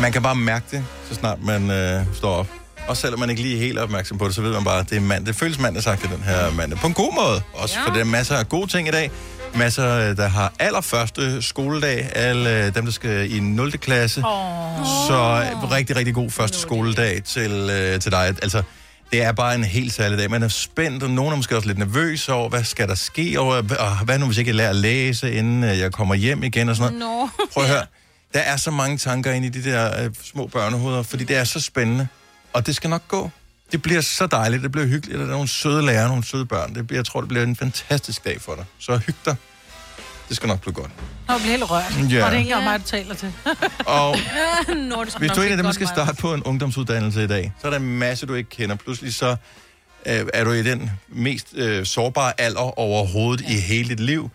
[0.00, 2.46] Man kan bare mærke det, så snart man øh, står op.
[2.88, 4.90] Og selvom man ikke lige er helt opmærksom på det, så ved man bare, at
[4.90, 5.26] det er mandag.
[5.26, 6.78] Det føles mandagsagtigt den her mandag.
[6.78, 7.42] På en god måde.
[7.54, 7.86] Også ja.
[7.86, 9.10] for der er masser af gode ting i dag.
[9.54, 12.10] Masser, øh, der har allerførste skoledag.
[12.14, 13.72] Alle øh, dem, der skal i 0.
[13.72, 14.22] klasse.
[14.24, 14.86] Oh.
[15.08, 18.26] Så øh, rigtig, rigtig god første skoledag til, øh, til dig.
[18.42, 18.62] Altså,
[19.12, 20.30] det er bare en helt særlig dag.
[20.30, 23.40] Man er spændt, og nogen er måske også lidt nervøs over, hvad skal der ske,
[23.40, 23.46] og,
[23.78, 26.68] og hvad nu, hvis jeg ikke lærer at læse, inden øh, jeg kommer hjem igen
[26.68, 27.28] og sådan noget.
[27.38, 27.46] Nå.
[27.52, 27.86] Prøv at høre.
[28.34, 31.44] Der er så mange tanker inde i de der øh, små børnehoveder, fordi det er
[31.44, 32.08] så spændende.
[32.52, 33.30] Og det skal nok gå.
[33.72, 36.46] Det bliver så dejligt, det bliver hyggeligt, og der er nogle søde lærere, nogle søde
[36.46, 36.74] børn.
[36.74, 38.64] Det bliver, jeg tror, det bliver en fantastisk dag for dig.
[38.78, 39.36] Så hyg dig.
[40.28, 40.90] Det skal nok blive godt.
[41.28, 41.92] Jeg bliver helt rørt.
[41.92, 42.00] Ja.
[42.00, 43.32] Og det er ikke engang mig, du taler til.
[43.86, 44.16] Og
[44.76, 47.26] Nå, det hvis du er en af dem, der skal starte på en ungdomsuddannelse i
[47.26, 48.76] dag, så er der en masse, du ikke kender.
[48.76, 49.36] Pludselig så
[50.06, 53.54] øh, er du i den mest øh, sårbare alder overhovedet ja.
[53.54, 54.30] i hele dit liv.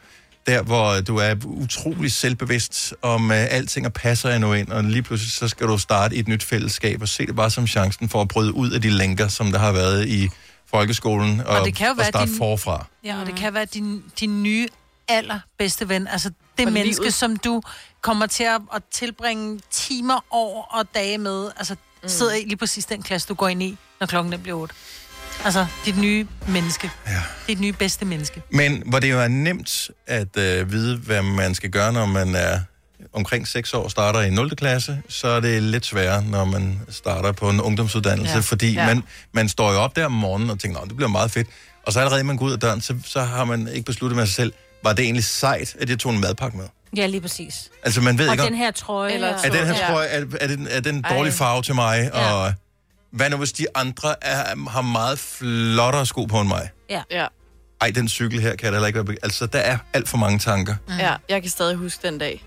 [0.47, 5.01] Der, hvor du er utrolig selvbevidst om øh, alting og passer endnu ind, og lige
[5.03, 8.09] pludselig så skal du starte i et nyt fællesskab og se det bare som chancen
[8.09, 10.29] for at bryde ud af de lænker, som der har været i
[10.69, 12.85] folkeskolen, og, Og det kan jo og være starte din- forfra.
[13.03, 14.67] Ja, og det kan være din, din nye
[15.07, 16.07] allerbedste ven.
[16.07, 17.13] Altså det For menneske, livet.
[17.13, 17.61] som du
[18.01, 21.51] kommer til at, at tilbringe timer, år og dage med.
[21.57, 22.09] Altså mm.
[22.09, 24.75] sidder i lige præcis den klasse, du går ind i, når klokken den bliver 8.
[25.45, 26.91] Altså dit nye menneske.
[27.07, 27.21] Ja.
[27.47, 28.41] Dit nye bedste menneske.
[28.49, 32.35] Men hvor det jo er nemt at øh, vide, hvad man skal gøre, når man
[32.35, 32.59] er
[33.13, 34.55] omkring 6 år starter i 0.
[34.55, 38.39] klasse, så er det lidt sværere, når man starter på en ungdomsuddannelse, Ja.
[38.39, 38.85] fordi Ja.
[38.85, 41.47] man, man står jo op der om morgenen og tænker, "Nå, det bliver meget fedt.
[41.85, 44.25] Og så allerede man går ud af døren, så, så har man ikke besluttet med
[44.25, 46.65] sig selv, var det egentlig sejt, at jeg tog en madpakke med?
[46.97, 47.69] Ja, lige præcis.
[47.83, 49.11] Altså man ved Og ikke, den her trøje.
[49.13, 49.87] Eller er den her Ja.
[49.87, 51.35] trøje, er, er, den, er den en dårlig Ej.
[51.37, 52.09] farve til mig?
[52.13, 52.33] Ja.
[52.33, 52.53] Og
[53.11, 56.69] hvad nu, hvis de andre er, har meget flottere sko på end mig?
[56.89, 57.01] Ja.
[57.11, 57.27] Ja.
[57.81, 59.17] Ej, den cykel her kan jeg da heller ikke være...
[59.23, 60.75] Altså, der er alt for mange tanker.
[60.99, 62.43] ja, jeg kan stadig huske den dag.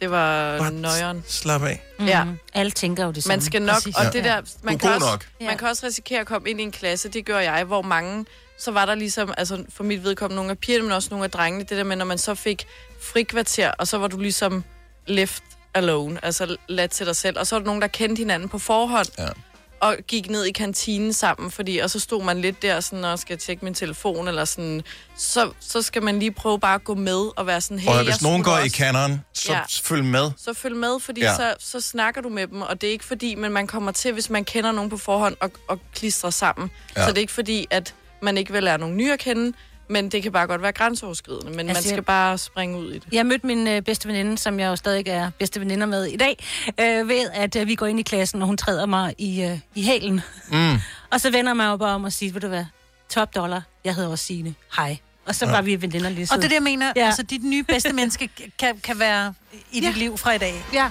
[0.00, 1.24] Det var Bare nøjeren.
[1.28, 1.82] Slap af.
[1.98, 2.06] Mm.
[2.06, 2.24] Ja.
[2.54, 3.36] Alle tænker jo det samme.
[3.36, 3.96] Man skal nok, Præcis.
[3.96, 4.10] og Ja.
[4.10, 5.26] det der, man er kan, også, nok.
[5.40, 8.24] Man kan også risikere at komme ind i en klasse, det gør jeg, hvor mange,
[8.58, 11.30] så var der ligesom, altså for mit vedkommende nogle af pigerne, men også nogle af
[11.30, 12.66] drengene, det der med, når man så fik
[13.02, 14.64] frikvarter, og så var du ligesom
[15.06, 15.42] left
[15.74, 18.58] alone, altså ladt til dig selv, og så var der nogen, der kendte hinanden på
[18.58, 19.28] forhånd, Ja.
[19.80, 23.18] og gik ned i kantinen sammen, fordi, og så stod man lidt der sådan, og
[23.18, 24.82] skal tjekke min telefon, eller sådan,
[25.16, 28.04] så, så skal man lige prøve bare at gå med, og være sådan, hey, Og
[28.04, 29.60] hvis nogen går i også- kanonen, så Ja.
[29.82, 30.30] følg med.
[30.38, 31.36] så følg med, fordi Ja.
[31.36, 34.12] så, så snakker du med dem, og det er ikke fordi, men man kommer til,
[34.12, 36.70] hvis man kender nogen på forhånd, og, og klistrer sammen.
[36.96, 37.02] Ja.
[37.04, 39.52] Så det er ikke fordi, at man ikke vil lære nogen nye at kende,
[39.88, 42.98] men det kan bare godt være grænseoverskridende, men Altså, man skal bare springe ud i
[42.98, 43.08] det.
[43.12, 46.16] Jeg mødte min øh, bedste veninde, som jeg jo stadig er bedste veninder med i
[46.16, 46.44] dag,
[46.80, 49.58] øh, ved at øh, vi går ind i klassen, og hun træder mig i, øh,
[49.74, 50.20] i hælen.
[50.50, 50.74] Mm.
[51.10, 52.64] Og så vender mig jo bare om og siger, ved du hvad,
[53.10, 54.54] top dollar, jeg hedder også Signe.
[54.76, 54.96] Hej.
[55.26, 56.40] Og så var vi veninder lige Og siden.
[56.42, 56.86] det er det, jeg mener.
[56.96, 57.00] Ja.
[57.00, 57.06] Ja.
[57.06, 58.28] Altså dit nye bedste menneske
[58.60, 59.34] kan, kan være
[59.72, 59.92] i dit Ja.
[59.96, 60.64] liv fra i dag.
[60.72, 60.90] Ja.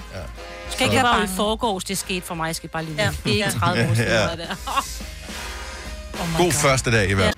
[0.70, 1.36] Skal ikke Det være var jo i bange.
[1.36, 3.04] forgårs, det skete for mig, jeg skal bare lige Ja.
[3.04, 3.10] ja.
[3.24, 4.20] Det er ikke 30 år siden, Ja.
[4.30, 4.36] ja.
[4.36, 4.56] der.
[6.14, 6.52] Oh God God.
[6.52, 7.34] første dag i hvert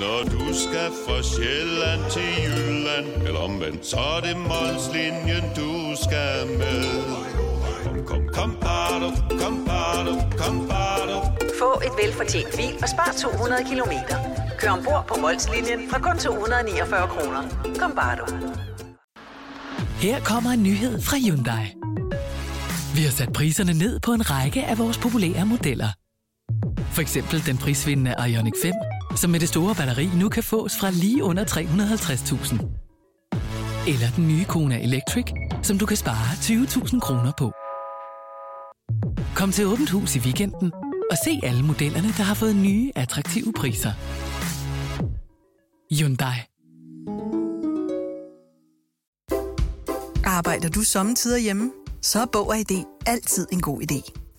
[0.00, 5.70] Når du skal fra Sjælland til Jylland Eller omvendt, så er det Molslinjen, du
[6.04, 6.84] skal med
[7.84, 9.08] Kom, kom, kom, bado,
[9.40, 11.16] kom, bado, kom, bado.
[11.58, 14.16] Få et velfortjent bil og spar 200 kilometer.
[14.58, 17.42] Kør ombord på Molslinjen fra kun 249 kroner.
[17.78, 18.24] Kom bare du.
[19.98, 21.66] Her kommer en nyhed fra Hyundai.
[22.94, 25.88] Vi har sat priserne ned på en række af vores populære modeller.
[26.94, 28.72] For eksempel den prisvindende Ioniq 5,
[29.16, 32.54] som med det store batteri nu kan fås fra lige under 350.000.
[33.92, 35.26] Eller den nye Kona Electric,
[35.62, 37.52] som du kan spare 20.000 kroner på.
[39.36, 40.72] Kom til Åbent Hus i weekenden
[41.10, 43.92] og se alle modellerne, der har fået nye, attraktive priser.
[45.98, 46.36] Hyundai.
[50.24, 51.70] Arbejder du sommetider hjemme?
[52.02, 54.31] Så er Bog og ID altid en god idé.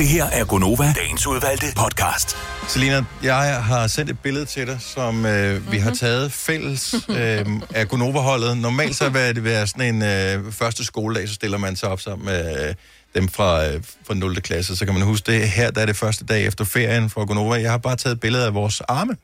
[0.00, 2.36] Det her er Gonova, dagens udvalgte podcast.
[2.68, 7.46] Selina, jeg har sendt et billede til dig, som øh, vi har taget fælles øh,
[7.74, 8.58] af Gonova-holdet.
[8.58, 12.00] Normalt så vil det være sådan en øh, første skoledag, så stiller man sig op
[12.00, 12.74] sammen med øh,
[13.14, 14.40] dem fra, øh, fra 0.
[14.40, 14.76] klasse.
[14.76, 15.48] Så kan man huske det.
[15.48, 17.54] Her der er det første dag efter ferien for Gonova.
[17.54, 19.16] Jeg har bare taget et billede af vores arme.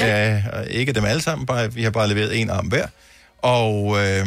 [0.00, 0.32] Ja.
[0.36, 2.86] Øh, ikke dem alle sammen, bare, vi har bare leveret en arm hver.
[3.42, 4.26] Og, øh,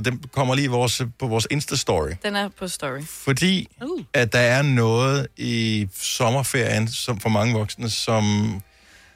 [0.00, 2.14] og den kommer lige vores, på vores Insta-story.
[2.22, 3.02] Den er på story.
[3.06, 4.04] Fordi uh.
[4.14, 8.54] at der er noget i sommerferien, som for mange voksne, som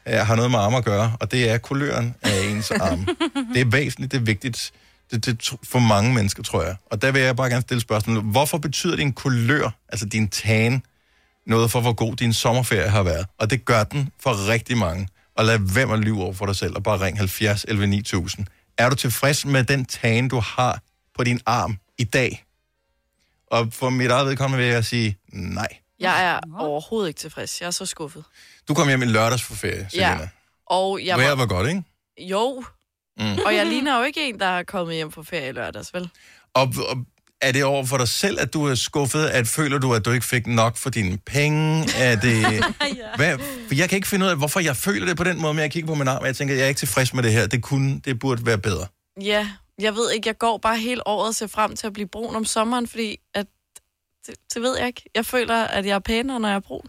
[0.07, 3.09] uh, har noget med arme at gøre, og det er kuløren af ens arm.
[3.55, 4.73] det er væsentligt, det er vigtigt
[5.11, 6.77] det, det, for mange mennesker, tror jeg.
[6.91, 8.23] Og der vil jeg bare gerne stille spørgsmålet.
[8.23, 10.83] Hvorfor betyder din kulør, altså din tan,
[11.47, 13.27] noget for, hvor god din sommerferie har været?
[13.39, 15.09] Og det gør den for rigtig mange.
[15.37, 17.87] Og lad være med at lyve over for dig selv, og bare ring 70 11
[17.87, 18.47] 9000.
[18.79, 20.81] Er du tilfreds med den tan, du har
[21.15, 22.45] på din arm i dag?
[23.47, 25.69] Og for mit eget vedkommende vil jeg sige nej.
[26.01, 27.61] Jeg er overhovedet ikke tilfreds.
[27.61, 28.25] Jeg er så skuffet.
[28.69, 30.09] Du kom hjem i lørdags for ferie, Selina.
[30.09, 30.29] Ja.
[30.67, 31.83] Og jeg Vejret var godt, ikke?
[32.19, 32.65] Jo.
[33.19, 33.39] Mm.
[33.47, 36.11] Og jeg ligner jo ikke en, der er kommet hjem på ferie i lørdags, vel?
[36.55, 37.05] Og, og
[37.45, 39.27] er det over for dig selv, at du er skuffet?
[39.27, 41.89] At føler du, at du ikke fik nok for dine penge?
[41.99, 42.65] Er det...
[43.17, 43.39] Hvad?
[43.69, 45.63] For jeg kan ikke finde ud af, hvorfor jeg føler det på den måde, men
[45.63, 47.47] jeg kigger på min arm, og jeg tænker, jeg er ikke tilfreds med det her.
[47.47, 48.87] Det, kunne, det burde være bedre.
[49.21, 52.09] Ja, jeg ved ikke, jeg går bare hele året og ser frem til at blive
[52.09, 53.47] brun om sommeren, fordi at,
[54.27, 55.03] det, det ved jeg ikke.
[55.15, 56.87] Jeg føler, at jeg er pænere, når jeg er brun.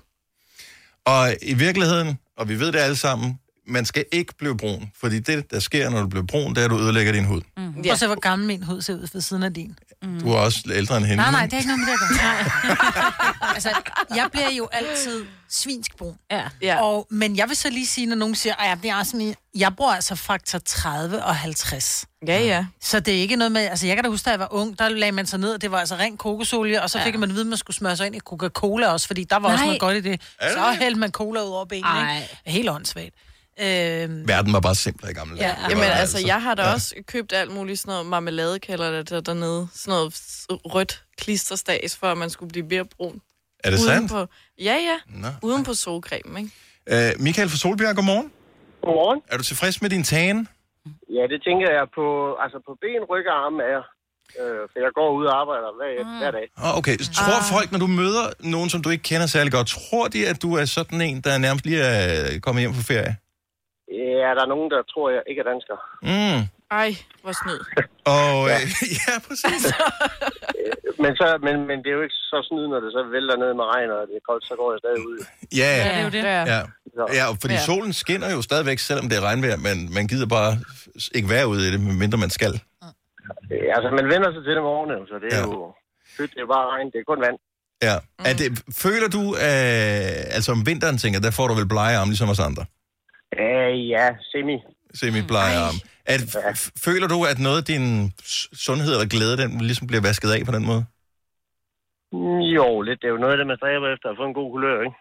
[1.05, 4.91] Og i virkeligheden, og vi ved det alle sammen, man skal ikke blive brun.
[4.95, 7.41] Fordi det, der sker, når du bliver brun, det er, at du ødelægger din hud.
[7.57, 7.81] Mm.
[7.81, 7.91] Ja.
[7.91, 9.77] Og så hvor gammel min hud ser ud ved siden af din.
[10.05, 10.19] Mm.
[10.19, 11.23] Du er også ældre end hende.
[11.23, 13.53] Nej, nej, det er ikke noget med det at gøre.
[13.55, 13.69] altså,
[14.15, 16.15] jeg bliver jo altid svinsk brun.
[16.31, 16.43] Ja.
[16.61, 16.81] ja.
[16.83, 19.35] Og, men jeg vil så lige sige, når nogen siger, at jeg bliver også min...
[19.55, 22.05] Jeg bruger altså faktor 30 og 50.
[22.27, 22.65] Ja, ja.
[22.81, 23.61] Så det er ikke noget med...
[23.61, 25.61] Altså, jeg kan da huske, da jeg var ung, der lagde man sig ned, og
[25.61, 27.19] det var altså ren kokosolie, og så fik Ja.
[27.19, 29.49] man at vide, at man skulle smøre sig ind i Coca-Cola også, fordi der var
[29.49, 29.65] også Nej.
[29.65, 30.21] noget godt i det.
[30.39, 30.77] Er det Så det?
[30.77, 32.37] hældte man cola ud over benene, ikke?
[32.45, 33.15] Helt åndssvagt.
[33.61, 35.47] Øhm, Verden var bare simplere i gamle dage.
[35.47, 35.55] Ja.
[35.69, 36.73] Jamen var altså, jeg har da ja.
[36.73, 39.67] også købt alt muligt sådan noget marmelade, kalder det der dernede.
[39.73, 40.13] Sådan noget
[40.49, 43.21] rødt klisterstads, for at man skulle blive mere brun.
[43.63, 44.11] Er det Uden sandt?
[44.11, 44.25] På,
[44.59, 44.97] ja, ja.
[45.07, 45.27] Nå.
[45.41, 46.51] Uden på solcreme, ikke?
[46.91, 48.31] Uh, Michael fra Solbjerg, godmorgen.
[48.81, 49.21] Godmorgen.
[49.31, 50.47] Er du tilfreds med din tan?
[51.17, 53.83] Ja, det tænker jeg på, altså på ben, ryg og arme er jeg.
[54.39, 56.17] Øh, for jeg går ud og arbejder hver, mm.
[56.17, 56.47] hver dag.
[56.57, 59.67] Oh, okay, så tror folk, når du møder nogen, som du ikke kender særlig godt,
[59.67, 63.15] tror de, at du er sådan en, der nærmest lige er kommet hjem fra ferie?
[64.23, 65.77] Ja, der er nogen, der tror, jeg ikke er dansker.
[66.11, 66.41] Mm.
[66.81, 66.89] Ej,
[67.23, 67.59] hvor snyd.
[68.17, 68.61] Og øh,
[69.01, 69.63] ja, præcis.
[71.03, 73.51] Men, så, men, men det er jo ikke så snyd, når det så vælter ned
[73.59, 75.17] med regn, og det er koldt, så går jeg stadig ud.
[75.61, 76.23] Ja, det er jo det.
[76.53, 76.61] ja.
[77.19, 77.65] Ja, fordi Ja.
[77.71, 80.51] solen skinner jo stadigvæk, selvom det er regnvejr, men man gider bare
[81.17, 82.53] ikke være ude i det, medmindre man skal.
[83.51, 85.43] Øh, Altså, man vender sig til det om årene, så det er ja.
[85.43, 85.73] jo...
[86.17, 87.37] Fedt, det er bare regn, det er kun vand.
[87.87, 87.95] Ja.
[88.29, 88.47] Er det,
[88.85, 92.39] føler du, øh, altså om vinteren tænker, der får du vel blege arme, ligesom os
[92.49, 92.65] andre?
[93.43, 94.57] Øh, ja, semi.
[94.99, 95.79] Semi-blege arme.
[96.05, 98.13] At, f- føler du, at noget af din
[98.65, 100.85] sundhed eller glæde, den ligesom bliver vasket af på den måde?
[102.11, 102.99] Mm, Jo, lidt.
[103.01, 104.97] Det er jo noget af det, man stræber efter at få en god kulør, ikke?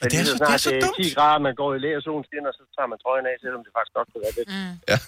[0.00, 1.78] Men det er så- snart det er så det er 10 grader, man går i
[1.84, 4.36] læ og solen skinner, så tager man trøjen af, selvom det faktisk godt kunne være
[4.38, 4.48] lidt.
[4.56, 4.74] Mm.
[4.92, 4.98] Ja.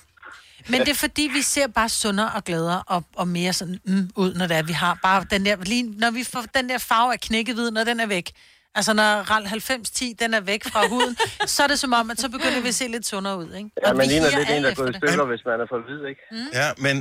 [0.73, 4.11] Men det er fordi, vi ser bare sundere og gladere og, og mere sådan mm,
[4.23, 6.79] ud, når det er, vi har bare den der, lige, når vi får den der
[6.79, 8.27] farve af knækkehvid, når den er væk.
[8.79, 11.15] Altså når RAL 9010, den er væk fra huden,
[11.55, 13.71] så er det som om, at så begynder vi at se lidt sundere ud, ikke?
[13.83, 15.79] Ja, Og man ligner lidt en, der er gået i stykker, hvis man er for
[15.87, 16.23] hvid, ikke?
[16.33, 16.51] Mm.
[16.61, 16.97] Ja, men,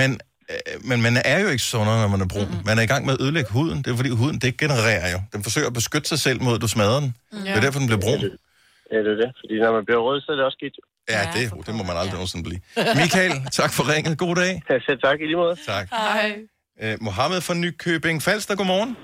[0.00, 0.10] men,
[0.52, 0.56] øh,
[0.90, 2.50] men man er jo ikke sundere, når man er brun.
[2.68, 3.78] Man er i gang med at ødelægge huden.
[3.82, 5.18] Det er fordi huden, det genererer jo.
[5.34, 7.10] Den forsøger at beskytte sig selv mod, at du smadrer den.
[7.46, 8.20] Det er derfor, den bliver brun.
[8.92, 9.30] Ja, det er det.
[9.40, 10.76] Fordi når man bliver rød, så er det også skidt.
[11.14, 12.60] Ja, det, det må man aldrig nogensinde blive.
[13.02, 14.12] Michael, tak for ringet.
[14.24, 14.52] God dag.
[14.70, 15.56] Ja, selv tak i lige måde.
[15.72, 15.84] Tak.
[15.90, 16.28] Hej.
[16.84, 18.96] Uh, Mohammed fra Nykøbing Falster, godmorgen.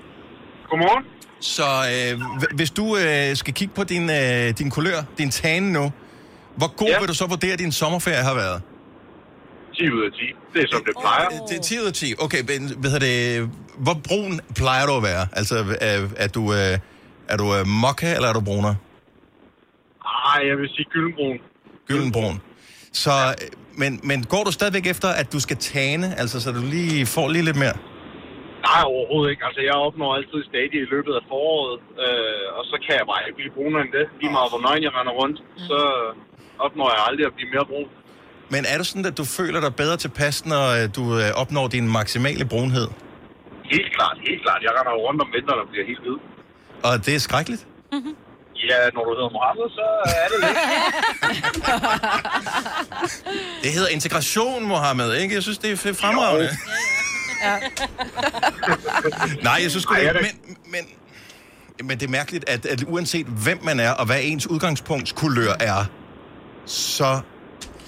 [0.71, 1.05] Godmorgen.
[1.43, 2.21] Så øh,
[2.57, 5.93] hvis du øh, skal kigge på din, øh, din kulør, din tane nu,
[6.57, 6.99] hvor god ja.
[6.99, 8.63] vil du så vurdere, at din sommerferie har været?
[9.75, 10.19] 10 ud af 10.
[10.55, 11.29] Det er som det plejer.
[11.49, 12.15] Det er 10 ud af 10.
[12.19, 15.27] Okay, men hvad det, hvor brun plejer du at være?
[15.33, 16.79] Altså, er, er du, øh,
[17.29, 18.75] er du øh, mokka, eller er du bruner?
[20.05, 21.39] Ej, jeg vil sige gyldenbrun.
[21.89, 22.41] Gyldenbrun.
[22.93, 26.61] Så, øh, men, men går du stadigvæk efter, at du skal tane, altså så du
[26.61, 27.73] lige får lige lidt mere?
[28.69, 29.45] Nej, overhovedet ikke.
[29.49, 33.05] Altså, jeg opnår altid et stadie i løbet af foråret, øh, og så kan jeg
[33.11, 34.07] bare ikke blive brunere end det.
[34.21, 35.79] Lige meget hvor nøgen jeg render rundt, så
[36.67, 37.89] opnår jeg aldrig at blive mere brun.
[38.55, 41.67] Men er du sådan, at du føler dig bedre tilpas, når øh, du øh, opnår
[41.77, 42.87] din maksimale brunhed?
[43.75, 44.61] Helt klart, helt klart.
[44.67, 46.19] Jeg render jo rundt om vinteren og bliver helt hvid.
[46.87, 47.63] Og det er skrækkeligt?
[48.71, 49.87] Ja, når du hedder Mohammed, så
[50.23, 50.59] er det lidt.
[53.63, 55.35] Det hedder integration, Mohammed, ikke?
[55.35, 56.49] Jeg synes, det er fremragende.
[57.43, 57.59] Ja.
[59.43, 60.85] Nej, jeg synes sgu, det men, men,
[61.89, 65.85] men det er mærkeligt, at, at uanset hvem man er, og hvad ens udgangspunktskulør er,
[66.67, 67.21] så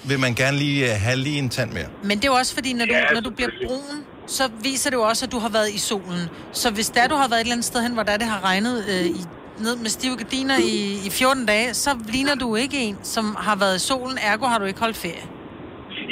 [0.03, 1.87] vil man gerne lige uh, have lige en tand mere.
[2.03, 4.89] Men det er jo også fordi, når du, Ja, når du bliver brun, så viser
[4.89, 6.29] det jo også, at du har været i solen.
[6.51, 8.43] Så hvis der du har været et eller andet sted hen, hvor der det har
[8.43, 9.25] regnet øh, i,
[9.59, 13.55] ned med stive gardiner i, i 14 dage, så ligner du ikke en, som har
[13.55, 15.21] været i solen, ergo har du ikke holdt ferie.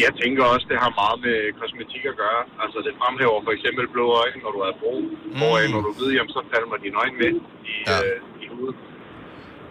[0.06, 2.42] Jeg tænker også, det har meget med kosmetik at gøre.
[2.64, 5.06] Altså, det fremhæver for eksempel blå øjne, når du er brun.
[5.10, 5.38] Mm.
[5.40, 7.32] Hvor når du ved, jamen, så falder dine øjne med
[7.72, 7.98] i, ja.
[8.04, 8.78] øh, i hovedet.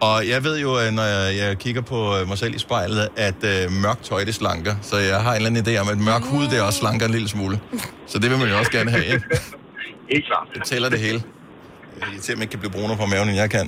[0.09, 3.09] Og jeg ved jo, øh, når jeg, jeg kigger på øh, mig selv i spejlet,
[3.29, 4.75] at øh, mørkt tøj, det slanker.
[4.91, 7.15] Så jeg har en eller anden idé om, at mørk hud, det også slanker en
[7.19, 7.57] lille smule.
[8.11, 9.25] Så det vil man jo også gerne have, ikke?
[10.13, 10.47] Helt klart.
[10.55, 11.21] Det tæller det hele.
[12.03, 13.67] Om jeg ikke kan blive brunere på maven, end jeg kan.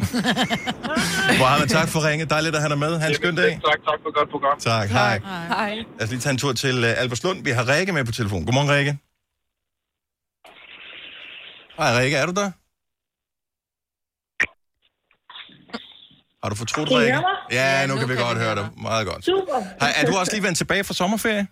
[1.40, 2.30] Mohammed, tak for ringet.
[2.30, 2.98] Dejligt at have dig med.
[2.98, 3.50] Ha' en skøn dag.
[3.50, 4.58] Tak, tak for godt program.
[4.60, 5.18] Tak, hej.
[5.48, 5.74] Hej.
[5.74, 7.44] Lad os lige tage en tur til uh, Alberslund.
[7.44, 8.44] Vi har Rikke med på telefon.
[8.44, 8.98] Godmorgen, Rikke.
[11.78, 12.16] Hej, Rikke.
[12.16, 12.50] Er du der?
[16.42, 17.18] Har du fortrudt, Rikke?
[17.50, 18.68] Ja, nu kan vi godt høre dig.
[18.76, 19.24] Meget godt.
[19.24, 19.58] Super.
[19.80, 21.46] Hej, er du også lige vendt tilbage fra sommerferie?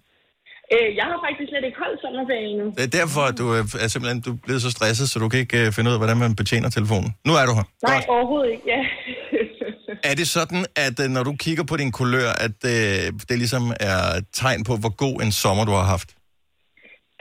[0.75, 2.67] Øh, jeg har faktisk slet ikke holdt sommerferie endnu.
[2.79, 5.29] Det er derfor, at du øh, er simpelthen du er blevet så stresset, så du
[5.33, 7.11] kan ikke øh, finde ud af, hvordan man betjener telefonen.
[7.29, 7.67] Nu er du her.
[7.91, 8.81] Nej, overhovedet ikke, ja.
[10.11, 13.65] Er det sådan, at øh, når du kigger på din kulør, at øh, det ligesom
[13.93, 13.99] er
[14.41, 16.09] tegn på, hvor god en sommer du har haft?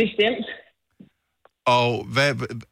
[0.01, 0.47] Bestemt.
[1.77, 2.31] Og hvad,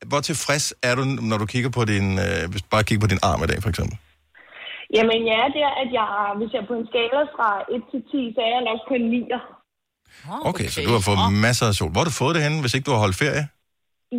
[0.10, 3.12] hvor tilfreds er du, når du kigger på din, øh, hvis du bare kigger på
[3.14, 3.96] din arm i dag, for eksempel?
[4.96, 6.08] Jamen, jeg er der, at jeg,
[6.40, 8.94] hvis jeg er på en skala fra 1 til 10, så er jeg nok på
[9.00, 9.59] en 9'er.
[10.50, 11.92] Okay, så du har fået masser af sol.
[11.92, 13.46] Hvor har du fået det henne, hvis ikke du har holdt ferie?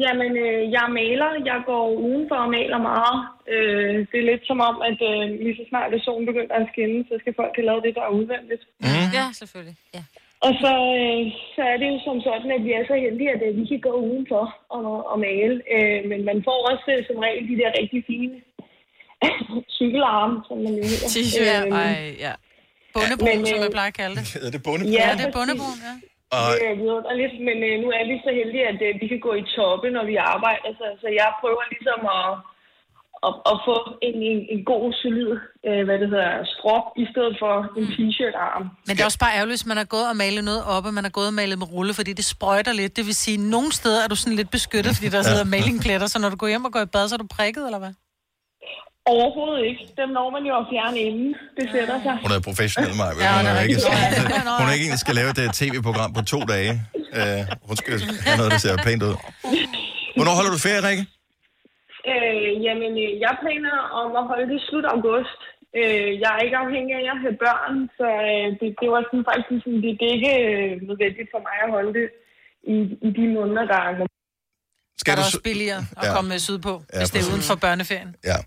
[0.04, 1.30] Jamen, øh, jeg maler.
[1.50, 3.18] Jeg går udenfor og maler meget.
[3.54, 6.68] Øh, det er lidt som om, at øh, lige så snart at solen begynder at
[6.72, 8.62] skinne, så skal folk have lavet det, der er udvendigt.
[8.84, 9.08] Mm.
[9.18, 9.76] Ja, selvfølgelig.
[9.96, 10.02] Ja.
[10.46, 11.20] Og så, øh,
[11.54, 13.80] så er det jo som sådan, at vi er så heldige, at øh, vi kan
[13.88, 14.44] gå udenfor
[14.76, 15.56] og, og male.
[15.74, 18.36] Øh, men man får også øh, som regel de der rigtig fine
[19.78, 21.08] cykelarme, som man jo hedder.
[21.14, 22.34] T-shirt, Øhm, ej, ja.
[22.96, 24.24] Bundebrun, Men, som øh, jeg plejer at kalde det.
[24.46, 24.92] Er det bundebrun?
[24.98, 25.94] Ja, Ja, det er bundebrun, ja.
[26.36, 29.20] Og, Det er vidunderligt, men øh, nu er vi så heldige, at øh, vi kan
[29.28, 30.68] gå i toppe, når vi arbejder.
[30.80, 32.28] Så, så jeg prøver ligesom at,
[33.26, 33.76] at, at få
[34.08, 35.30] en, en, en god, solid
[35.68, 38.64] øh, hvad det hedder, strop, i stedet for en t-shirt-arm.
[38.86, 40.94] Men det er også bare ærgerligt, hvis man har gået og malet noget op, og
[40.98, 42.92] man har gået og malet med rulle, fordi det sprøjter lidt.
[42.98, 46.06] Det vil sige, at nogle steder er du sådan lidt beskyttet, fordi der sidder malingpletter,
[46.12, 47.92] så når du går hjem og går i bad, så er du prikket, eller hvad?
[49.14, 49.82] Overhovedet ikke.
[50.00, 51.30] Dem når man jo at fjerne inden.
[51.58, 52.14] Det sætter sig.
[52.24, 53.12] hun er professionel, Maja.
[53.26, 54.58] Ja, hun, det er ikke, rigtigt.
[54.60, 56.72] hun er ikke en, der skal lave et øh, tv-program på to dage.
[57.20, 57.94] Uh, hun skal
[58.26, 59.14] have noget, der ser pænt ud.
[60.16, 61.04] Hvornår holder du ferie, Rikke?
[62.12, 65.40] Øh, jamen, øh, jeg planer om at holde det slut august.
[65.80, 69.24] Øh, jeg er ikke afhængig af at have børn, så øh, det, det var sådan
[69.30, 72.06] faktisk sådan, det, det er ikke øh, nødvendigt for mig at holde det
[72.74, 73.92] i, i de måneder, der er
[75.00, 76.12] Skal er det også billigere at Ja.
[76.16, 77.32] komme sydpå, Ja, hvis det er præcis.
[77.32, 78.10] uden for børneferien.
[78.30, 78.38] Ja.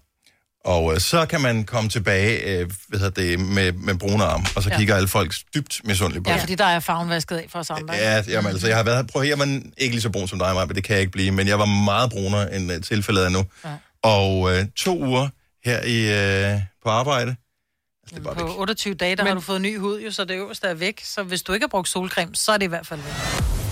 [0.66, 4.46] Og øh, så kan man komme tilbage øh, hvad hedder det, med, med brune arm,
[4.56, 4.78] og så Ja.
[4.78, 7.70] kigger alle folk dybt misundeligt på Ja, fordi der er farven vasket af for os
[7.70, 7.94] andre.
[7.94, 9.46] Ja, jamen, altså, jeg har været, prøv at jeg var
[9.78, 11.60] ikke lige så brun som dig, Maja, men det kan jeg ikke blive, men jeg
[11.60, 13.44] var meget brunere, end uh, tilfældet er nu.
[13.66, 13.70] Ja.
[14.04, 15.28] Og øh, to uger
[15.66, 15.98] her i,
[16.54, 17.36] øh, på arbejde,
[18.24, 19.28] På 28 dage, der Men...
[19.28, 21.02] har du fået ny hud, jo, så det øverste er væk.
[21.04, 23.14] Så hvis du ikke har brugt solcreme, så er det i hvert fald væk.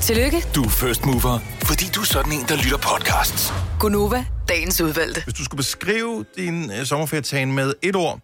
[0.02, 3.54] Tillykke, Du er first mover, fordi du er sådan en, der lytter podcasts.
[3.80, 5.24] Gunova, dagens udvalgte.
[5.24, 8.20] Hvis du skulle beskrive din øh, sommerferietagen med et ord,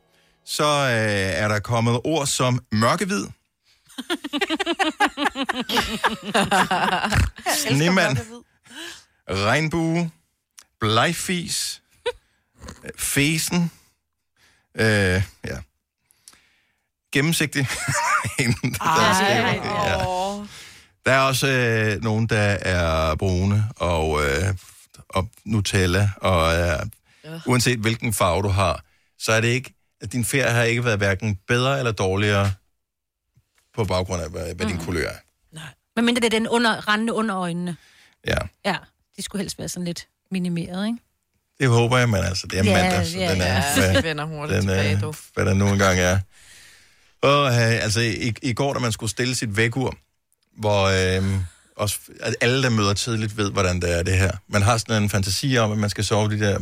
[0.45, 3.25] så øh, er der kommet ord som mørkehvid,
[7.67, 8.17] snemand,
[9.29, 10.11] regnbue,
[10.79, 11.81] blegfis,
[12.83, 13.71] øh, fesen,
[14.75, 14.85] øh,
[15.45, 15.57] ja,
[17.17, 17.67] gennemsigtig.
[18.37, 19.97] Der skal- ja.
[21.05, 24.53] Der er også øh, nogen, der er brune og, øh,
[25.09, 26.79] og Nutella og øh,
[27.45, 28.83] uanset hvilken farve du har,
[29.19, 32.51] så er det ikke, at din ferie har ikke været hverken bedre eller dårligere
[33.75, 35.59] på baggrund af, hvad, hvad din kulør er.
[35.95, 37.75] Men mindre det er den under, rendende under øjnene.
[38.27, 38.75] Ja, Ja,
[39.17, 40.97] de skulle helst være sådan lidt minimeret, ikke?
[41.59, 43.45] det håber jeg, men altså, det er Ja, mandag, så ja, den er,
[43.77, 43.91] ja.
[43.91, 45.13] hvad, vender hurtigt den tilbage, er, du.
[45.33, 46.19] hvad der nu engang er.
[47.21, 49.95] Og øh, altså, i, i går, da man skulle stille sit vækur,
[50.57, 51.23] hvor øh,
[51.75, 54.31] også, at alle, der møder tidligt, ved, hvordan det er det her.
[54.47, 56.59] Man har sådan en fantasi om, at man skal sove de der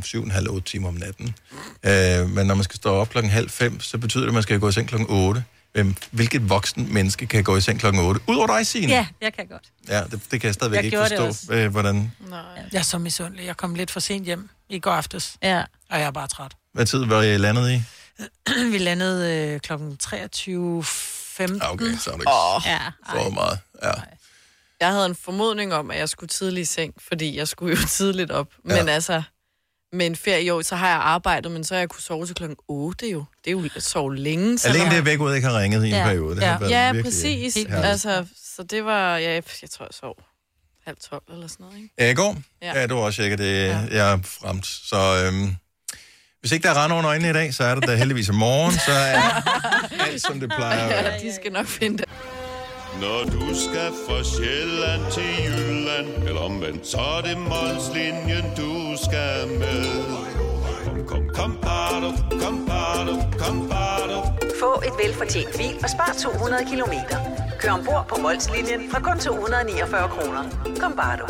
[0.58, 1.36] 7,5-8 timer om natten.
[1.84, 4.44] Øh, men når man skal stå op klokken halv fem, så betyder det, at man
[4.44, 5.44] skal gå i seng klokken 8.
[5.74, 8.22] Hvem, hvilket voksen menneske kan gå i seng klokken 8?
[8.28, 8.94] Udover dig, Signe.
[8.94, 9.64] Ja, jeg kan godt.
[9.90, 12.12] Ja, det, det kan jeg stadigvæk Jeg ikke forstå, øh, hvordan...
[12.72, 13.46] Jeg er så misundelig.
[13.46, 15.38] Jeg kom lidt for sent hjem i går aftes.
[15.44, 15.64] Ja.
[15.90, 16.52] Og jeg er bare træt.
[16.74, 17.82] Hvad tid var I landet i?
[18.72, 20.14] Vi landede øh, klokken 23.15.
[20.48, 22.62] Ja, okay, så er du ikke Åh.
[22.66, 22.80] Ja,
[23.12, 23.60] for meget.
[23.84, 23.92] Ja.
[24.80, 27.88] Jeg havde en formodning om, at jeg skulle tidligt i seng, fordi jeg skulle jo
[27.98, 28.48] tidligt op.
[28.70, 28.76] Ja.
[28.76, 29.24] Men altså,
[29.94, 32.26] med en ferie i år, så har jeg arbejdet, men så har jeg kunne sove
[32.26, 33.26] til klokken 8 jo.
[33.44, 34.58] Det er jo at sove længe.
[34.58, 36.04] Så Alene det, at væk ikke har ringet i en Ja.
[36.04, 36.36] periode.
[36.36, 37.54] Det ja, har været ja præcis.
[37.54, 37.76] herligt.
[37.86, 40.16] Altså, så det var, ja, jeg tror, jeg sov
[40.86, 41.94] halv tolv eller sådan noget, ikke?
[42.00, 42.38] Ja, i går?
[42.62, 42.80] Ja.
[42.80, 43.80] Ja, du var også tjekket det, ja.
[43.92, 44.66] jeg er fremt.
[44.66, 45.56] Så øhm,
[46.46, 48.32] hvis ikke der er rand under øjnene i dag, så er det da heldigvis i
[48.32, 49.22] morgen, så er
[50.06, 51.14] alt, som det plejer at være.
[51.14, 52.06] Ja, de skal nok finde det.
[53.02, 59.48] Når du skal fra Sjælland til Jylland Eller omvendt, så er det Molslinjen, du skal
[59.60, 59.86] med
[60.86, 62.10] Kom, kom, kom, bado,
[62.42, 64.18] kom, bado, kom, bado.
[64.60, 67.18] Få et velfortjent bil og spar 200 kilometer.
[67.60, 70.44] Kør ombord på Molslinjen fra kun 249 kroner.
[70.80, 71.26] Kom bare du.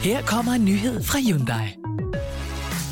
[0.00, 1.76] Her kommer en nyhed fra Hyundai.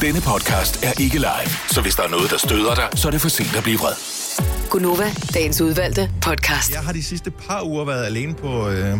[0.00, 3.12] Denne podcast er ikke live, så hvis der er noget, der støder dig, så er
[3.12, 3.92] det for sent at blive vred.
[4.70, 6.72] Gunova, dagens udvalgte podcast.
[6.74, 8.96] Jeg har de sidste par uger været alene på, øh,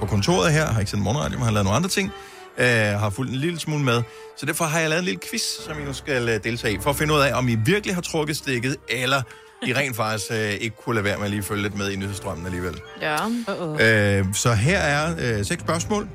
[0.00, 0.66] på kontoret her.
[0.66, 2.10] Har ikke sendt morgenradio, men har lavet nogle andre ting.
[2.58, 4.02] Øh, har fulgt en lille smule med.
[4.38, 6.78] Så derfor har jeg lavet en lille quiz, som I nu skal øh, deltage i.
[6.80, 9.22] For at finde ud af, om I virkelig har trukket stikket, eller
[9.66, 11.96] I rent faktisk øh, ikke kunne lade være med at lige følge lidt med i
[11.96, 12.74] nyhedsstrømmen alligevel.
[13.00, 13.16] Ja.
[13.16, 13.82] Uh-oh.
[13.82, 16.08] Øh, så her er øh, seks spørgsmål.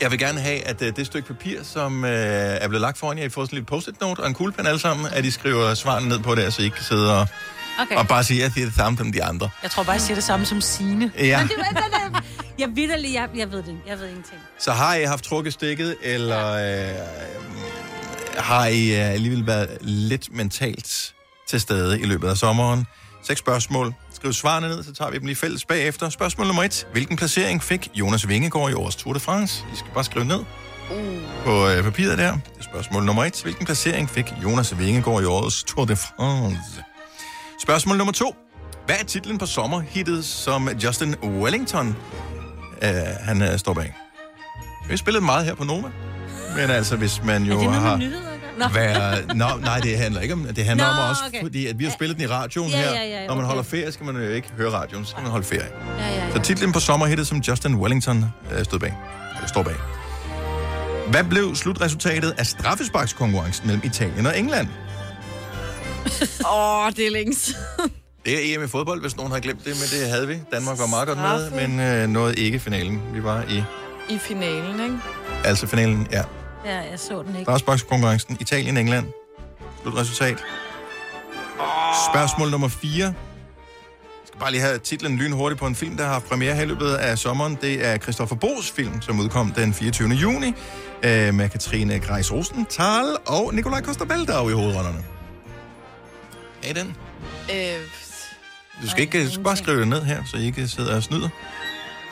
[0.00, 2.10] Jeg vil gerne have, at øh, det stykke papir, som øh,
[2.60, 4.80] er blevet lagt foran jer, I får sådan en lille post-it-note og en kuglepen alle
[4.80, 7.26] sammen, at I skriver svarene ned på det, så I ikke kan sidde og,
[7.82, 7.96] Okay.
[7.96, 9.50] og bare sige, at det er det samme som de andre.
[9.62, 11.12] Jeg tror bare, jeg siger det samme som Sine.
[11.18, 11.38] Ja.
[11.38, 11.76] Men det den
[12.16, 12.22] er,
[12.58, 13.78] jeg vidderlig, jeg, jeg ved det.
[13.86, 14.40] Jeg ved ingenting.
[14.58, 16.94] Så har I haft trukket stikket, eller øh,
[18.36, 21.14] har I øh, alligevel været lidt mentalt
[21.48, 22.86] til stede i løbet af sommeren?
[23.22, 23.94] Seks spørgsmål.
[24.14, 26.08] Skriv svarene ned, så tager vi dem lige fælles bagefter.
[26.08, 26.86] Spørgsmål nummer et.
[26.92, 29.64] Hvilken placering fik Jonas Vingegaard i årets Tour de France?
[29.74, 30.44] I skal bare skrive ned
[31.44, 32.32] på øh, papiret der.
[32.32, 33.42] Det er spørgsmål nummer et.
[33.42, 36.82] Hvilken placering fik Jonas Vingegaard i årets Tour de France?
[37.62, 38.36] Spørgsmål nummer to.
[38.86, 41.96] Hvad er titlen på sommerhittet, som Justin Wellington
[42.82, 42.90] øh,
[43.20, 43.94] han øh, står bag?
[44.86, 45.88] Vi har spillet meget her på Nova.
[46.56, 48.00] Men altså, hvis man jo har...
[48.68, 49.34] nyheder?
[49.34, 49.60] Nå.
[49.60, 50.64] Nej, det handler ikke om det.
[50.64, 51.42] handler Nå, om også, okay.
[51.42, 52.92] fordi at vi har spillet den i radioen Ja, her.
[52.92, 53.46] ja, ja, Når man okay.
[53.46, 55.68] holder ferie, skal man jo ikke høre radioen, så skal man holde ferie.
[55.98, 56.32] Ja, ja, ja.
[56.32, 58.24] Så titlen på sommerhittet, som Justin Wellington
[58.58, 58.94] øh, stod bag,
[59.36, 59.74] eller står bag.
[61.10, 64.68] Hvad blev slutresultatet af straffesparkskonkurrencen mellem Italien og England?
[66.52, 67.90] Åh, oh, det er længe siden.
[68.26, 70.36] Det er EM i fodbold, hvis nogen har glemt det, men det havde vi.
[70.52, 73.00] Danmark var meget godt med, men øh, nåede ikke finalen.
[73.14, 73.62] Vi var i,
[74.14, 74.96] I finalen, ikke?
[75.44, 76.22] altså finalen, ja.
[76.64, 77.42] Ja, jeg så den ikke.
[77.44, 79.06] Straffesparkskonkurrencen, Italien-England.
[79.82, 80.44] Slutresultat.
[82.12, 83.04] Spørgsmål nummer 4.
[83.04, 83.14] Jeg
[84.26, 86.66] skal bare lige have titlen lynhurtigt på en film, der har haft premiere her i
[86.66, 87.58] løbet af sommeren.
[87.62, 90.08] Det er Christoffer Bo's film, som udkom den 24.
[90.08, 90.48] juni,
[91.02, 95.04] øh, med Katrine Greis Rosenthal og Nikolaj Koster-Valdau i hovedrollerne.
[96.64, 96.96] Er I den?
[97.52, 97.80] Øh,
[98.82, 101.02] Du skal, ikke, du skal bare skrive det ned her, så I ikke sidder og
[101.02, 101.28] snyder.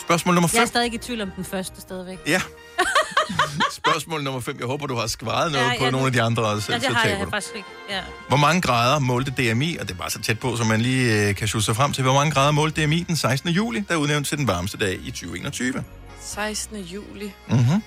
[0.01, 0.68] Spørgsmål nummer Jeg er 5.
[0.68, 2.18] stadig i tvivl om den første stadigvæk.
[2.26, 2.40] Ja.
[3.72, 4.56] Spørgsmål nummer 5.
[4.58, 6.72] Jeg håber, du har skvaret noget Ja, på ja, nogle af de andre også.
[6.72, 7.30] Ja, det så har jeg du.
[7.30, 7.68] faktisk ikke.
[7.90, 8.00] Ja.
[8.28, 11.28] Hvor mange grader målte DMI, og det er bare så tæt på, som man lige
[11.28, 13.50] øh, kan sjusse sig frem til, hvor mange grader målte DMI den 16.
[13.50, 15.84] juli, der er udnævnt til den varmeste dag i 2021?
[16.20, 16.76] 16.
[16.76, 17.32] juli.
[17.48, 17.82] Mm-hmm.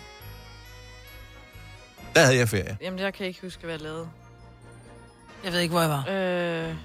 [2.15, 2.77] Der havde jeg ferie.
[2.81, 4.07] Jamen, jeg kan ikke huske, hvad jeg lavede.
[5.43, 6.05] Jeg ved ikke, hvor jeg var.
[6.09, 6.75] Øh...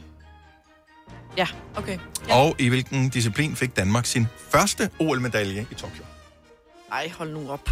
[1.36, 1.46] Ja,
[1.76, 1.98] okay.
[2.30, 6.04] Og i hvilken disciplin fik Danmark sin første OL-medalje i Tokyo?
[6.92, 7.70] Ej, hold nu op.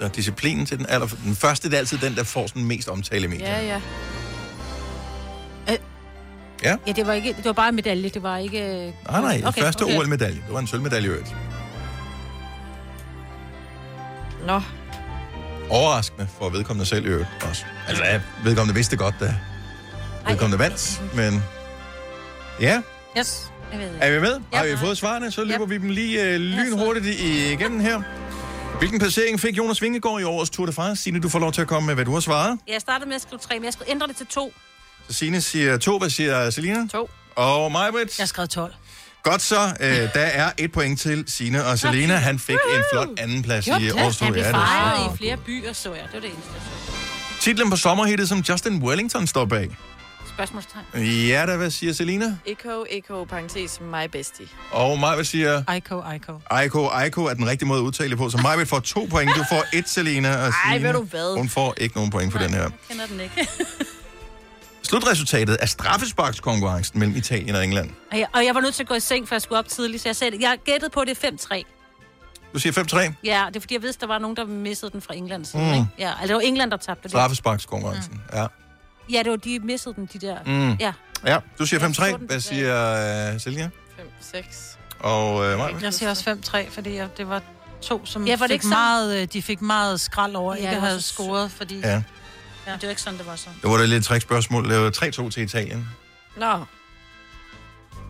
[0.00, 1.06] Så disciplinen til den aller...
[1.24, 3.54] Den første, det er altid den, der får sådan mest omtale i medierne.
[3.56, 3.80] Ja, ja.
[6.64, 6.76] Ja.
[6.86, 8.92] Ja, det var, ikke, det var bare en medalje, det var ikke...
[9.10, 9.98] Nej, nej, okay, første okay.
[9.98, 10.36] OL-medalje.
[10.46, 11.34] Det var en sølvmedalje øvrigt.
[14.46, 14.60] Nå.
[15.70, 17.64] Overraskende for vedkommende selv øvrigt også.
[17.88, 19.34] Altså, ja, vedkommende vidste godt, da
[20.28, 21.42] vedkommende vandt, men...
[22.60, 22.80] Ja,
[23.18, 23.52] Yes.
[23.72, 24.40] Jeg ved er vi med?
[24.52, 25.30] Har vi fået svarene?
[25.30, 28.02] Så løber vi dem lige øh, lynhurtigt i- igennem her.
[28.78, 31.02] Hvilken placering fik Jonas Vingegaard i årets Tour de France?
[31.02, 32.58] Signe, du får lov til at komme med, hvad du har svaret.
[32.68, 34.52] Jeg startede med at skrive tre, men jeg skulle ændre det til to.
[35.08, 36.86] Så Signe siger to, hvad siger Selina?
[36.92, 37.10] To.
[37.36, 38.18] Og Majbrit?
[38.18, 38.74] Jeg har skrevet 12.
[39.22, 42.14] Godt så, øh, der er et point til Signe og Selina.
[42.16, 44.24] Han fik en flot andenplads i årets Tour.
[44.24, 46.02] Han blev er fejret i flere byer, så jeg.
[46.02, 46.50] Det var det eneste.
[47.40, 49.76] Titlen på sommerhittet, som Justin Wellington står bag.
[50.36, 50.84] Spørgsmålstegn.
[51.28, 52.36] Ja, da, hvad siger Selina?
[52.46, 54.46] Eko, eko, parentes, my bestie.
[54.70, 55.62] Og Majbrit siger...
[55.68, 56.32] Aiko, Aiko.
[56.50, 58.30] Aiko, Aiko er den rigtige måde at udtale det på.
[58.30, 59.30] Så Majbrit får to point.
[59.36, 60.46] Du får et, Selina.
[60.46, 61.36] Og Ej, ved du hvad?
[61.36, 62.60] Hun får ikke nogen point for den her.
[62.62, 63.48] Jeg kender den ikke.
[64.88, 67.90] Slutresultatet af straffesparkskonkurrencen mellem Italien og England.
[68.12, 69.68] Og jeg, og jeg var nødt til at gå i seng, for jeg skulle op
[69.68, 70.36] tidligt, så jeg sagde.
[70.40, 71.62] Jeg gættede på, det er 5-3.
[72.54, 73.12] Du siger 5-3.
[73.24, 75.62] Ja, det er fordi, jeg vidste, der var nogen, der missede den fra Englands side.
[75.62, 75.68] Mm.
[75.68, 75.74] Mm.
[75.74, 75.86] Ikke?
[75.98, 77.10] Ja, altså, det var England, der tabte det.
[77.10, 78.46] Straffesparkskonkurrencen, ja.
[79.12, 80.36] Ja, det var de missede den, de der.
[80.46, 80.72] Mm.
[80.80, 80.92] Ja.
[81.26, 81.92] Ja, du siger Ja, 5-3.
[81.94, 83.70] så den Hvad siger uh, Selina?
[83.96, 84.78] 5, 6.
[85.00, 85.82] Og uh, Majbrit?
[85.82, 87.42] Jeg siger også 5-3, fordi jeg, det var
[87.82, 90.70] to, som Ja, var det fik meget, øh, de fik meget skrald over, Ja, ja,
[90.70, 91.78] ikke så scoret, fordi...
[91.78, 92.02] Ja.
[92.66, 92.72] ja.
[92.72, 93.48] Det var ikke sådan, det var så.
[93.62, 94.70] Det var da lidt et trickspørgsmål.
[94.70, 94.90] Det var
[95.26, 95.88] 3-2 til Italien.
[96.36, 96.52] Nå.
[96.52, 96.64] Det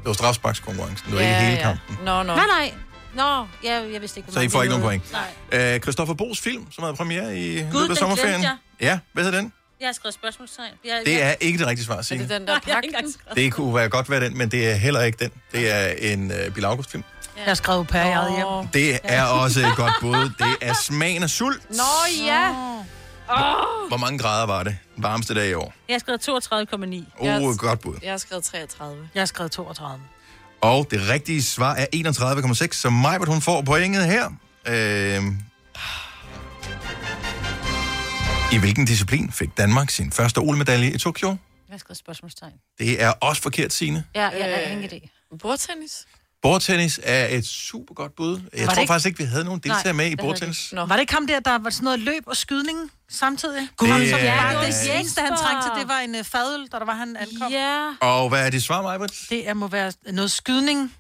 [0.05, 1.07] var straffesparkskonkurrencen.
[1.07, 1.62] Det var ja, ikke hele ja.
[1.62, 1.99] kampen.
[2.05, 2.34] Nå, nå.
[2.36, 2.72] Nej, nej.
[3.14, 5.12] Nå, jeg, jeg vidste ikke, hvor Så I får ikke nogen point.
[5.53, 5.74] Nej.
[5.74, 8.40] Uh, Christoffer Bo's film, som havde premiere i løbet af den sommerferien.
[8.40, 8.57] glemte jeg.
[8.80, 9.53] Ja, hvad hedder den?
[9.81, 10.72] Jeg har skrevet spørgsmålstegn.
[10.85, 12.22] Jeg, Det jeg, er ikke det rigtige svar, Er Signe.
[12.22, 13.37] det den der Nej, jeg har ikke skrevet.
[13.37, 15.31] Det kunne være godt være den, men det er heller ikke den.
[15.53, 17.05] Det er en uh, Bill August-film.
[17.37, 18.47] Jeg har skrevet per i eget hjem.
[18.47, 18.64] Åh.
[18.72, 20.31] Det er også et godt bud.
[20.39, 21.70] Det er smagen af sult.
[21.70, 22.53] Nå, ja.
[23.89, 24.79] Hvor mange grader var det?
[24.97, 25.74] Den varmeste dag i år.
[25.89, 27.05] jeg har skrevet 32,9.
[27.18, 27.95] Oh, et godt bud.
[28.03, 29.09] Jeg har skrevet 33.
[29.14, 30.01] Jeg har skrevet 32.
[30.61, 34.24] Og det rigtige svar er 31,6, så Majbert, hun får pointet her.
[34.68, 35.22] Øh...
[38.53, 41.28] I hvilken disciplin fik Danmark sin første OL-medalje i Tokyo?
[41.28, 41.36] Jeg
[41.70, 42.53] har skrevet spørgsmålstegn.
[42.78, 44.05] Det er også forkert, Signe.
[44.14, 44.72] Ja, jeg, jeg har Øh.
[44.72, 45.28] ingen idé.
[45.38, 46.07] Bordtennis?
[46.42, 48.40] Bordtennis er et super godt bud.
[48.57, 50.72] Jeg Var tror det faktisk ikke, vi havde nogen deltagere med i det bordtennis.
[50.72, 50.86] Nå.
[50.86, 53.68] Var det ikke ham der, der var sådan noget løb og skydning samtidig?
[53.80, 56.14] Det han så er- bare, Ja, det det eneste, han trængte til, det var en
[56.14, 57.53] uh, fadøl, da der var han ankom.
[57.53, 57.90] Ja.
[58.01, 59.12] Og hvad er dit svar, Majbert?
[59.30, 60.94] Det er, må være noget skydning.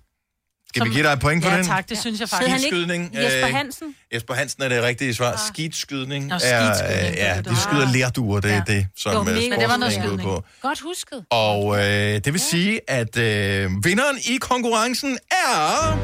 [0.76, 1.66] Skal vi give dig et point for ja, den?
[1.66, 2.50] tak, det synes jeg faktisk.
[2.50, 3.94] han ikke Jesper øh, Hansen?
[4.14, 5.44] Jesper Hansen er det rigtige svar.
[5.48, 7.58] Skidskydning Nå, er, skidskydning, øh, ja, det de det.
[7.58, 8.58] skyder lerduer, det er Ja.
[8.60, 10.22] det, Det som var øh, mega- Men det var noget skydning.
[10.22, 10.44] på.
[10.62, 11.24] Godt husket.
[11.30, 11.84] Og øh,
[12.24, 15.98] det vil sige, at øh, vinderen i konkurrencen er...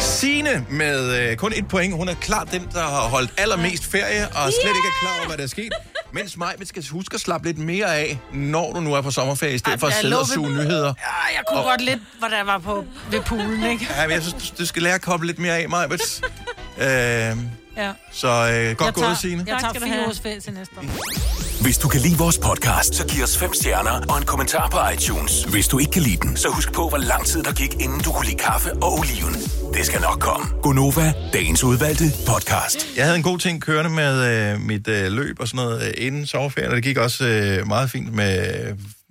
[0.00, 1.94] Signe med øh, kun et point.
[1.94, 5.26] Hun er klart den, der har holdt allermest ferie, og slet ikke er klar over,
[5.26, 5.72] hvad der er sket.
[6.14, 9.54] Mens mig skal huske at slappe lidt mere af, når du nu er på sommerferie,
[9.54, 10.86] i stedet Ej, for at sidde og ved- suge nyheder.
[10.86, 13.86] Ja, jeg kunne Og- godt lidt, hvor der var på ved poolen, ikke?
[13.96, 15.88] Ja, men jeg synes, du, du skal lære at koble lidt mere af, mig.
[15.92, 17.36] øh,
[17.76, 17.92] Ja.
[18.12, 19.44] så øh, godt gået, Signe.
[19.46, 21.62] Jeg tager fire års ferie til næste år.
[21.62, 24.78] Hvis du kan lide vores podcast, så giv os fem stjerner og en kommentar på
[24.94, 25.44] iTunes.
[25.44, 28.00] Hvis du ikke kan lide den, så husk på, hvor lang tid der gik, inden
[28.00, 29.34] du kunne lide kaffe og oliven.
[29.74, 30.46] Det skal nok komme.
[30.62, 32.86] Gonova, dagens udvalgte podcast.
[32.96, 34.14] Jeg havde en god ting kørende med
[34.52, 37.66] øh, mit øh, løb og sådan noget øh, inden sommerferien, og det gik også øh,
[37.66, 38.64] meget fint med,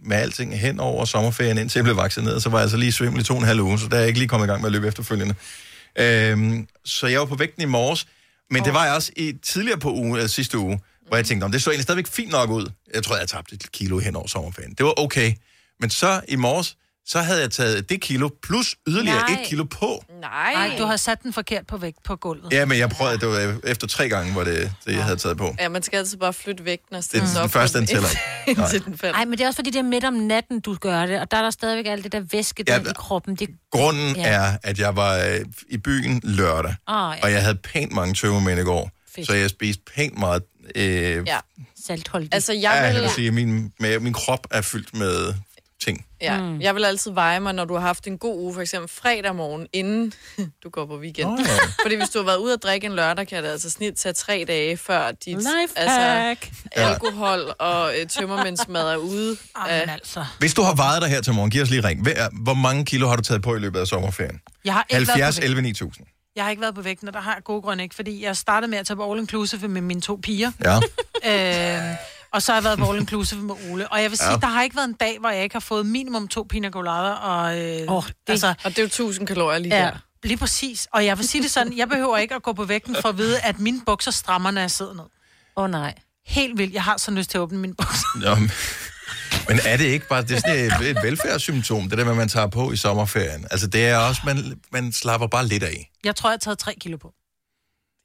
[0.06, 2.44] med alting hen over sommerferien, indtil jeg blev vaccineret.
[2.44, 4.00] Så var jeg altså lige svimmel i to og en halv uge, så der er
[4.00, 5.36] jeg ikke lige kommet i gang med at løbe efterfølgende.
[6.00, 8.08] Øhm, så jeg var på vægten i morges,
[8.52, 11.46] men det var jeg også i, tidligere på uge, øh, sidste uge, hvor jeg tænkte,
[11.46, 12.72] om det så egentlig stadigvæk fint nok ud.
[12.94, 14.74] Jeg tror, jeg tabte et kilo hen over sommerferien.
[14.74, 15.34] Det var okay.
[15.80, 19.42] Men så i morges, så havde jeg taget det kilo plus yderligere Nej.
[19.42, 20.04] et kilo på.
[20.22, 20.54] Nej.
[20.54, 22.54] Nej, du har sat den forkert på vægt på gulvet.
[22.54, 25.38] Ja, men jeg prøvede, det var efter tre gange, hvor det, det jeg havde taget
[25.38, 25.56] på.
[25.60, 27.50] Ja, man skal altid bare flytte vægten og Det stille er sig den op.
[27.52, 28.08] første, den tæller.
[28.48, 28.64] Nej.
[28.66, 29.16] Indtil den falder.
[29.16, 31.32] Nej, men det er også fordi, det er midt om natten, du gør det, og
[31.32, 33.36] der er der stadigvæk alt det der væske der Ja, i kroppen.
[33.36, 33.50] Det...
[33.72, 34.22] Grunden Ja.
[34.22, 34.28] ja.
[34.36, 35.40] er, at jeg var øh,
[35.70, 37.24] i byen lørdag, Åh, ja.
[37.24, 39.28] og jeg havde pænt mange tømmermænd i går, Fedt.
[39.28, 40.44] så jeg spiste pænt meget.
[40.76, 41.22] Øh, ja.
[41.28, 41.38] Ja.
[41.88, 42.34] Saltholdigt.
[42.34, 42.94] Altså, Jeg jeg ja, vil...
[42.94, 45.34] jeg vil sige, at min, min krop er fyldt med
[45.84, 46.06] ting.
[46.22, 46.62] Ja, mm.
[46.62, 49.36] jeg vil altid veje mig, når du har haft en god uge, for eksempel fredag
[49.36, 50.14] morgen, inden
[50.64, 51.30] du går på weekend.
[51.30, 51.84] Oh, ja.
[51.84, 54.14] Fordi hvis du har været ude at drikke en lørdag, kan det altså snit tage
[54.14, 55.38] tre dage, før dit
[55.76, 59.38] altså, alkohol og øh, tømmermændsmad er ude.
[59.68, 60.26] Jamen altså.
[60.40, 62.08] Hvis du har vejet dig her til morgen, giv os lige ring.
[62.44, 64.42] Hvor mange kilo har du taget på i løbet af sommerferien?
[64.66, 65.46] Jeg har ikke været 70 på vægt.
[65.46, 66.08] 11 9000.
[66.36, 68.38] Jeg har ikke været på vægten, og der har jeg gode grunde ikke, fordi jeg
[68.38, 70.52] startede med at tage på all inclusive med mine to piger.
[70.64, 70.80] Ja.
[71.26, 71.96] Øh,
[72.34, 73.88] og så har jeg været på all inclusive med Ole.
[73.92, 74.38] Og jeg vil sige, Ja.
[74.38, 77.12] der har ikke været en dag, hvor jeg ikke har fået minimum to pina colader.
[77.12, 79.92] Og, øh, Åh, det- og det er jo 1000 kalorier lige ja, der.
[80.24, 80.88] Lige præcis.
[80.94, 83.18] Og jeg vil sige det sådan, jeg behøver ikke at gå på vægten for at
[83.18, 85.04] vide, at mine bukser strammer, når jeg sidder ned.
[85.58, 85.94] Åh oh, nej.
[86.26, 86.74] Helt vildt.
[86.74, 88.08] Jeg har så lyst til at åbne mine bukser.
[88.22, 88.52] Nå, men-
[89.50, 92.30] men er det ikke bare det er sådan et, et velfærdssymptom, det der med, man
[92.30, 93.48] tager på i sommerferien?
[93.52, 95.90] Altså, det er også, man, man slapper bare lidt af.
[96.04, 97.14] Jeg tror, jeg har taget tre kilo på.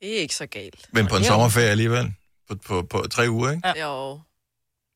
[0.03, 0.87] Det er ikke så galt.
[0.93, 2.13] Men på en sommerferie alligevel.
[2.49, 3.69] På, på, på tre uger, ikke?
[3.77, 3.87] Ja.
[3.89, 4.21] Jo.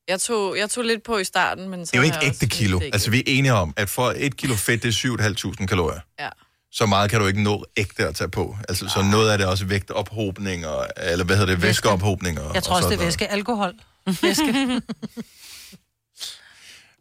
[0.08, 2.46] Jeg tog, jeg tog lidt på i starten, men så Det er jo ikke ægte
[2.46, 2.78] kilo.
[2.78, 6.00] lidt Altså, vi er enige om, at for et kilo fedt, det er 7.500 kalorier.
[6.20, 6.28] Ja.
[6.72, 8.56] Så meget kan du ikke nå ægte at tage på.
[8.68, 12.40] Altså, så noget af det er også vægtophobning, og, eller hvad hedder det, væskeophobning.
[12.40, 13.28] Og, Jeg tror og også, det er væske.
[13.30, 13.72] Alkohol.
[14.22, 14.80] Væske.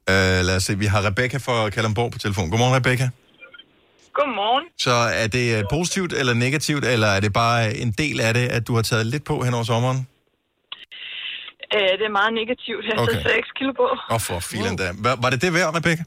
[0.10, 2.50] Øh, lad os se, vi har Rebecca fra Kalamborg på telefon.
[2.50, 3.10] Godmorgen, Rebecca.
[4.14, 4.64] Godmorgen.
[4.80, 8.48] Så er det øh, positivt eller negativt, eller er det bare en del af det,
[8.48, 10.08] at du har taget lidt på hen over sommeren?
[11.76, 12.84] Øh, det er meget negativt.
[12.88, 13.20] Jeg har Okay.
[13.20, 13.36] okay.
[13.36, 13.86] 6 kilo på.
[13.96, 14.88] Åh, oh, for filen da.
[15.06, 16.04] Var, var det det værd, Rebecca?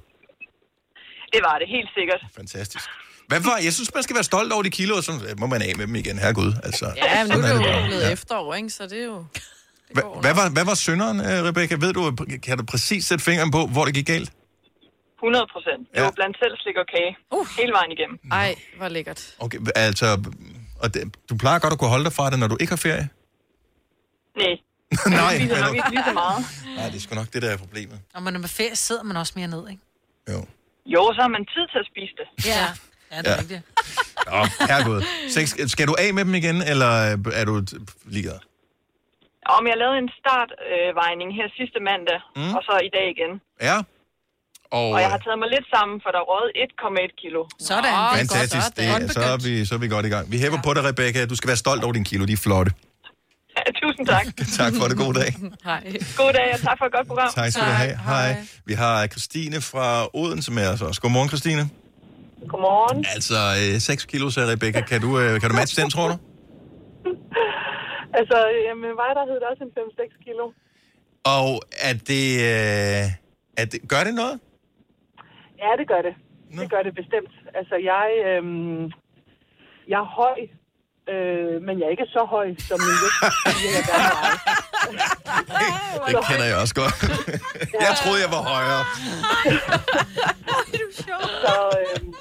[1.35, 2.21] Det var det helt sikkert.
[2.41, 2.85] Fantastisk.
[3.31, 5.73] Hvad var, jeg synes, man skal være stolt over de kiloer, så må man af
[5.77, 6.19] med dem igen.
[6.19, 6.87] Herregud, altså.
[6.97, 8.13] Ja, men nu er det jo blevet Ja.
[8.13, 8.71] efterår, ikke?
[8.71, 9.25] Så det er jo...
[9.99, 11.75] Hva- Hvad var, hvad var synderen, øh, Rebecca?
[11.85, 12.03] Ved du,
[12.47, 14.31] kan du præcis sætte fingeren på, hvor det gik galt?
[15.19, 15.83] 100 procent.
[15.91, 16.03] Det Ja.
[16.03, 17.17] var blandt selv slik og kage.
[17.37, 17.47] Uh.
[17.61, 18.19] Hele vejen igennem.
[18.33, 19.35] Ej, hvor lækkert.
[19.39, 20.07] Okay, altså,
[20.83, 22.77] og det, du plejer godt at kunne holde dig fra det, når du ikke har
[22.77, 23.09] ferie?
[24.43, 24.55] Nej.
[25.07, 26.41] Nej, Jeg spiser nok ikke lige så meget.
[26.77, 27.97] Nej, det er sgu nok det, der er problemet.
[28.15, 29.83] Og når man er med ferie, sidder man også mere ned, ikke?
[30.95, 32.27] Jo, så har man tid til at spise det.
[32.53, 32.65] Ja.
[33.13, 33.39] Ja, det er Ja.
[33.43, 33.63] rigtigt.
[34.31, 35.01] Nå, herregud.
[35.37, 36.91] Seks, skal du af med dem igen, eller
[37.41, 37.55] er du
[38.15, 38.39] ligeglad?
[39.57, 42.55] Om jeg lavede en startvejning her sidste mandag, Mm.
[42.57, 43.33] og så i dag igen.
[43.69, 43.77] Ja.
[44.79, 47.41] Og, Og jeg har taget mig lidt sammen, for der er røget 1,1 kilo.
[47.71, 47.93] Sådan.
[47.95, 48.67] øh, fantastisk.
[48.77, 50.25] Det, er- så, er vi, så er vi godt i gang.
[50.33, 51.27] Vi hæpper på dig, Rebecca.
[51.27, 52.25] Du skal være stolt over dine kilo.
[52.31, 52.73] De er flotte.
[53.83, 54.27] Tusind tak.
[54.61, 54.97] tak for det.
[55.05, 55.31] God dag.
[55.65, 55.83] Hej.
[56.21, 57.29] God dag, og tak for et godt program.
[57.35, 57.97] Tak skal du have.
[58.11, 58.31] Hej.
[58.67, 59.87] Vi har Christine fra
[60.21, 61.01] Odense med os også.
[61.01, 61.63] Godmorgen, Christine.
[62.49, 63.05] Godmorgen.
[63.15, 64.81] Altså, øh, 6 kilo, sagde Rebecca.
[64.81, 66.17] Kan du, øh, kan du matche den, tror du?
[68.19, 68.39] Altså,
[68.83, 70.45] med mig der hed det også en 5-6 kilo.
[71.37, 71.49] Og
[71.89, 73.05] er det, øh,
[73.61, 73.79] er det...
[73.93, 74.37] Gør det noget?
[75.63, 76.15] Ja, det gør det.
[76.61, 77.33] Det gør det bestemt.
[77.59, 78.85] Altså, jeg, øhm,
[79.89, 80.39] jeg er høj,
[81.13, 83.17] øh, men jeg er ikke så høj, som min vægt
[83.77, 84.35] jeg gerne er.
[86.09, 86.97] Det kender jeg også godt.
[87.87, 88.83] jeg troede, jeg var højere.
[91.45, 92.13] Så, øhm,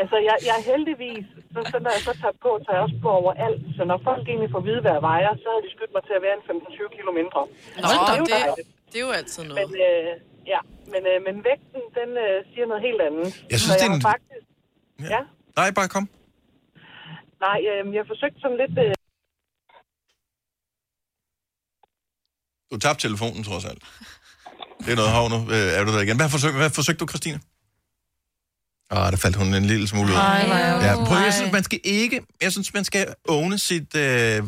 [0.00, 2.98] altså, jeg, jeg er heldigvis, så, så når jeg så tager på, tager jeg også
[3.06, 3.60] på overalt.
[3.76, 6.02] Så når folk egentlig får at vide, hvad jeg vejer, så har de skudt mig
[6.08, 7.40] til at være en 15-20 kilo mindre.
[7.82, 8.68] Nå, Så er jo det, dejligt.
[8.92, 9.58] det er jo altid noget.
[9.60, 10.10] Men, øh,
[10.54, 10.60] ja,
[10.92, 13.26] men, øh, men vægten, den øh, siger noget helt andet.
[13.52, 14.44] Jeg synes, Så det er en- faktisk...
[15.14, 15.20] Ja.
[15.60, 16.04] Nej, bare kom.
[17.46, 18.74] Nej, øh, jeg forsøgte sådan lidt...
[18.84, 18.94] Øh,
[22.70, 23.82] Du tabte telefonen, trods alt.
[24.84, 25.38] Det er noget hav nu.
[25.54, 26.16] Øh, er du der igen?
[26.16, 27.40] Hvad forsøgte, hvad forsøgte du, Christine?
[28.90, 30.16] Ah, der faldt hun en lille smule ud.
[30.16, 30.44] Ej,
[30.86, 32.20] ja, prøv, jeg synes, man skal ikke...
[32.42, 34.42] Jeg synes, man skal åne sit, øh,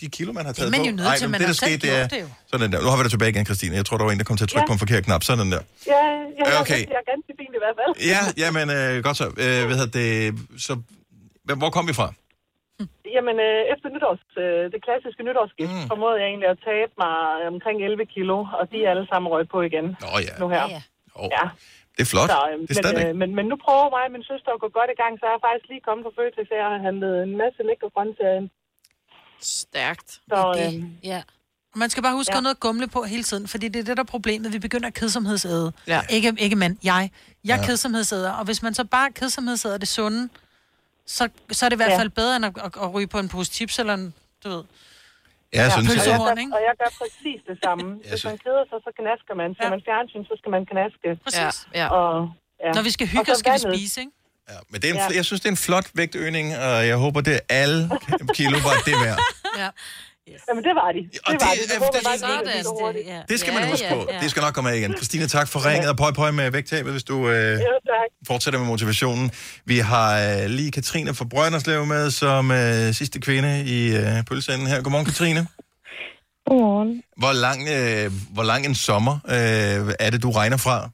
[0.00, 0.86] de kilo, man har taget man på.
[0.86, 2.06] jo nødt til, men man det, der skete, det er...
[2.08, 2.28] det jo.
[2.50, 2.80] Sådan der.
[2.82, 3.76] Nu har vi dig tilbage igen, Christine.
[3.76, 4.66] Jeg tror, der var en, der kom til at trykke Ja.
[4.66, 5.22] på en forkert knap.
[5.24, 5.60] Sådan der.
[5.86, 5.92] ja,
[6.38, 6.60] ja, Okay.
[6.60, 6.78] okay.
[6.94, 8.06] jeg er ganske fint i hvert fald.
[8.12, 9.26] Ja, ja, men øh, godt så.
[9.26, 10.34] Øh, hvad hedder det?
[10.62, 10.80] Så,
[11.56, 12.12] hvor kom vi fra?
[13.16, 15.88] Jamen, øh, efter nytårs, øh, det klassiske nytårsgift, mm.
[15.92, 17.16] formåede jeg egentlig at tabe mig
[17.52, 19.86] omkring 11 kilo, og de er alle sammen røget på igen.
[20.04, 20.34] Nå ja.
[20.42, 20.64] Nu her.
[20.76, 20.82] Ja,
[21.22, 21.44] Oh, Ja.
[21.96, 22.30] Det er flot.
[22.30, 22.38] Så,
[22.68, 24.68] det øh, er men, øh, men, men nu prøver mig og min søster at gå
[24.78, 27.12] godt i gang, så jeg er faktisk lige kommet på Føtex, og jeg har handlet
[27.26, 28.48] en masse lækre grøntsager ind.
[29.40, 30.10] Stærkt.
[30.10, 31.22] Så, Det- øh, Ja.
[31.82, 32.36] Man skal bare huske Ja.
[32.36, 32.40] ja.
[32.40, 34.52] noget at gumle på hele tiden, fordi det er det, der er problemet.
[34.52, 35.72] Vi begynder at kedsomhedsæde.
[35.86, 36.00] Ja.
[36.10, 37.10] Ikke, ikke mand, jeg.
[37.44, 37.60] Jeg er Ja.
[37.60, 37.66] ja.
[37.66, 40.28] kedsomhedsæder, og hvis man så bare kedsomhedsæder det sunde,
[41.06, 41.98] så, så er det i hvert Ja.
[41.98, 44.62] fald bedre, end at, at, at ryge på en pose chips eller en, du ved.
[45.54, 46.54] Ja, jeg synes, og, pølsehorn, jeg gør, ikke?
[46.56, 47.84] og jeg gør præcis det samme.
[47.94, 49.48] Hvis synes- man keder sig, så knasker man.
[49.58, 49.70] Ser Ja.
[49.74, 51.08] man fjernsyn, så skal man knaske.
[51.24, 51.56] Præcis.
[51.74, 51.86] Ja, ja.
[51.98, 52.30] Og,
[52.64, 52.70] ja.
[52.76, 53.80] Når vi skal Og hygge så os, skal vi vandet.
[53.80, 54.12] spise, ikke?
[54.52, 55.16] Ja, men det er en, Ja.
[55.18, 57.80] jeg synes, det er en flot vægtøgning, og jeg håber, det er alle
[58.38, 59.18] kilo var det værd.
[59.62, 59.68] Ja.
[60.48, 60.98] Jamen, det var de.
[61.12, 61.74] Det Og var det- de.
[61.74, 63.20] øh, håber det- det, ja.
[63.28, 64.06] Det skal man ja, huske ja, på.
[64.12, 64.18] ja.
[64.20, 64.96] Det skal nok komme af igen.
[64.96, 68.08] Christina, tak for ringet, og pøj pøj med vægttabet, hvis du øh, Ja, tak.
[68.26, 69.30] fortsætter med motivationen.
[69.64, 70.08] Vi har
[70.42, 74.82] øh, lige Katrine fra Brønderslev med som øh, sidste kvinde i øh, pølseenden her.
[74.82, 75.46] Godmorgen, Katrine.
[76.46, 77.02] Godmorgen.
[77.16, 80.90] Hvor lang, øh, hvor lang en sommer øh, er det, du regner fra?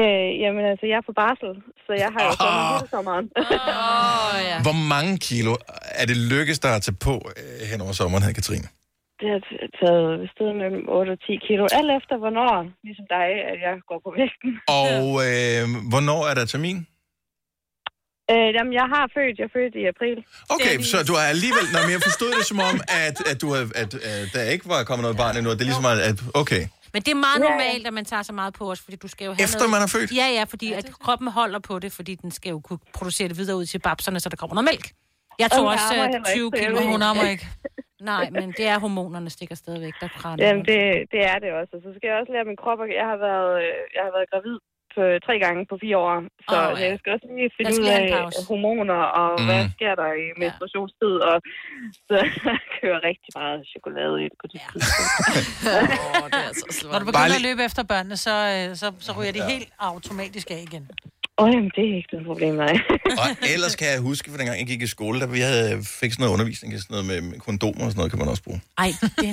[0.00, 1.52] Øh, jamen altså, jeg er på barsel,
[1.86, 3.26] så jeg har jo sommer hele sommeren.
[3.38, 4.56] oh, ja.
[4.66, 5.52] Hvor mange kilo
[6.00, 8.68] er det lykkes der at tage på øh, hen over sommeren her, Katrine?
[9.20, 9.42] Det har
[9.80, 12.52] taget ved sted mellem 8 og 10 kilo, alt efter hvornår,
[12.86, 14.50] ligesom dig, at jeg går på vægten.
[14.82, 16.78] Og øh, hvornår er der termin?
[18.32, 20.18] Øh, jamen, jeg har født, jeg er født i april.
[20.54, 21.64] Okay, så du har alligevel...
[21.72, 22.76] Nå, men jeg forstod det som om,
[23.06, 25.50] at, at, du havde, at, at der ikke var kommet noget barn endnu.
[25.50, 26.62] Det er ligesom, at okay.
[26.94, 27.50] Men det er meget Ja, ja.
[27.50, 29.70] normalt, at man tager så meget på os, fordi du skal jo have Efter noget...
[29.76, 30.10] man er født?
[30.20, 33.36] Ja, ja, fordi at kroppen holder på det, fordi den skal jo kunne producere det
[33.38, 34.86] videre ud til babserne, så der kommer noget mælk.
[35.42, 36.90] Jeg tog også ammer øh, heller 20 ikke, så jeg kilo.
[36.92, 37.46] Hun ammer ikke.
[38.12, 40.40] Nej, men det er hormonerne stikker stadigvæk, der kraner.
[40.46, 40.80] Jamen, det,
[41.12, 41.72] det er det også.
[41.76, 44.12] Og så skal jeg også lære min krop, at jeg har været, øh, jeg har
[44.16, 44.56] været gravid
[44.94, 46.14] på, tre gange på fire år.
[46.48, 46.84] Så oh, ja.
[46.90, 48.38] jeg skal også lige finde ud af pause.
[48.48, 49.46] hormoner, og mm.
[49.48, 51.14] hvad sker der i menstruationstid.
[51.30, 51.36] Og
[52.08, 52.16] så
[52.76, 54.68] kører rigtig meget chokolade ind på det ja.
[56.00, 59.10] Åh, det er altså Når du begynder at løbe efter børnene, så, øh, så, så
[59.18, 60.84] ryger de helt automatisk af igen.
[61.38, 62.74] Åh, oh, jamen, det er ikke noget problem, nej.
[63.22, 65.70] Og ellers kan jeg huske, for dengang jeg gik i skole, der vi havde,
[66.00, 68.42] fik sådan noget undervisning, sådan noget med med kondomer og sådan noget, kan man også
[68.42, 68.60] bruge.
[68.78, 68.90] Ej,
[69.22, 69.28] det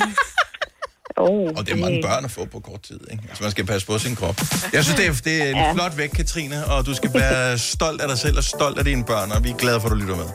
[1.17, 3.23] oh, Og det er mange børn at få på kort tid, ikke?
[3.29, 4.41] Altså, man skal passe på sin krop.
[4.73, 5.73] Jeg synes, det er, det er en Ja.
[5.73, 9.03] flot væk, Katrine, og du skal være stolt af dig selv og stolt af dine
[9.05, 10.25] børn, og vi er glade for, at du lytter med.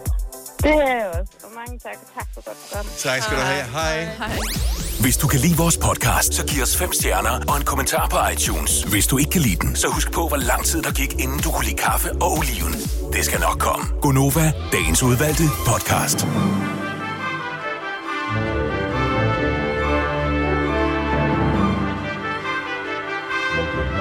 [0.62, 1.33] Det er jeg også.
[1.45, 1.93] Og mange tak.
[2.18, 2.87] Tak for godt program.
[2.99, 3.64] Tak skal du have.
[3.64, 4.09] Hej.
[5.01, 8.16] Hvis du kan lide vores podcast, så giv os fem stjerner og en kommentar på
[8.33, 8.83] iTunes.
[8.83, 11.39] Hvis du ikke kan lide den, så husk på, hvor lang tid der gik, inden
[11.41, 12.72] du kunne lide kaffe og oliven.
[13.12, 13.87] Det skal nok komme.
[14.03, 16.27] Gonova, dagens udvalgte podcast.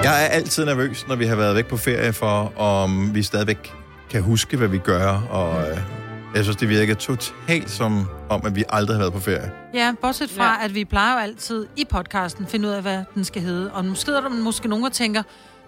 [0.06, 3.72] Jeg er altid nervøs, når vi har været væk på ferie, for om vi stadigvæk
[4.10, 5.78] kan huske, hvad vi gør, og øh,
[6.34, 9.52] jeg synes, det virker totalt som om, at vi aldrig har været på ferie.
[9.74, 10.64] Ja, bortset fra, ja.
[10.64, 13.72] at vi plejer jo altid i podcasten finde ud af, hvad den skal hedde.
[13.72, 15.22] Og nu sidder der måske nogen, der tænker,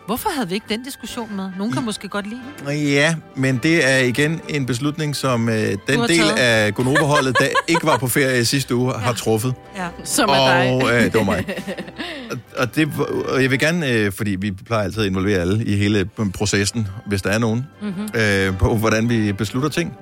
[0.09, 1.51] hvorfor havde vi ikke den diskussion med?
[1.59, 2.93] Nogen kan måske godt lide det.
[2.93, 6.31] Ja, men det er igen en beslutning, som øh, den del taget.
[6.39, 9.55] af Gonova-holdet, der ikke var på ferie sidste uge, har truffet.
[9.77, 9.89] Ja.
[10.05, 10.95] Som er og, dig.
[10.95, 11.45] Øh, det var mig.
[12.31, 12.89] Og, og, det,
[13.29, 16.89] og jeg vil gerne, øh, fordi vi plejer altid at involvere alle i hele processen,
[17.07, 18.09] hvis der er nogen, Mhm.
[18.15, 19.93] øh, på hvordan vi beslutter ting,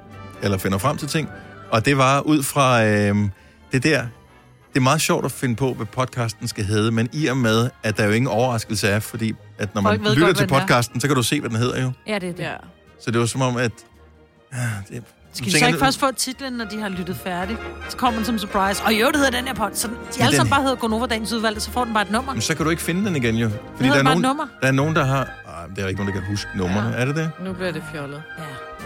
[0.43, 1.29] eller finder frem til ting.
[1.71, 3.17] Og det var ud fra øh,
[3.73, 4.01] det der.
[4.69, 7.71] Det er meget sjovt at finde på, hvad podcasten skal hedde, men i og med,
[7.83, 11.01] at der jo ingen overraskelse er, fordi at når man Folk lytter godt, til podcasten,
[11.01, 11.93] så kan du se, hvad den hedder jo.
[12.07, 12.43] Ja, det er det.
[12.43, 12.55] Ja.
[13.01, 13.73] Så det var som om, at...
[14.53, 15.03] Ah, det,
[15.33, 17.59] Skal de så ikke først få titlen, når de har lyttet færdigt?
[17.89, 18.83] Så kommer den som surprise.
[18.85, 19.71] Og jo, det hedder den her pod.
[19.75, 22.11] Så de alle den- sammen bare hedder Gonova Dagens Udvalgte, så får den bare et
[22.11, 22.33] nummer.
[22.33, 23.51] Men så kan du ikke finde den igen jo.
[23.77, 24.45] Fordi der er, nogen, nummer.
[24.63, 25.21] der er nogen, der har...
[25.21, 26.89] Ah, det er ikke nogen, der kan huske numrene.
[26.89, 27.01] Ja.
[27.01, 27.31] Er det det?
[27.45, 28.23] Nu bliver det fjollet.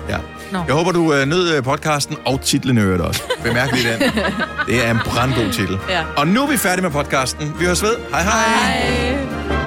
[0.09, 0.19] Ja.
[0.53, 0.63] Nå.
[0.67, 3.23] Jeg håber, du øh, nød øh, podcasten og titlen i øvrigt også.
[3.43, 4.01] Bemærk lige den.
[4.69, 5.79] Det er en brandgod titel.
[5.89, 6.05] Ja.
[6.17, 7.55] Og nu er vi færdige med podcasten.
[7.59, 7.97] Vi høres ved.
[8.11, 8.33] Hej hej.
[8.43, 9.60] Hej.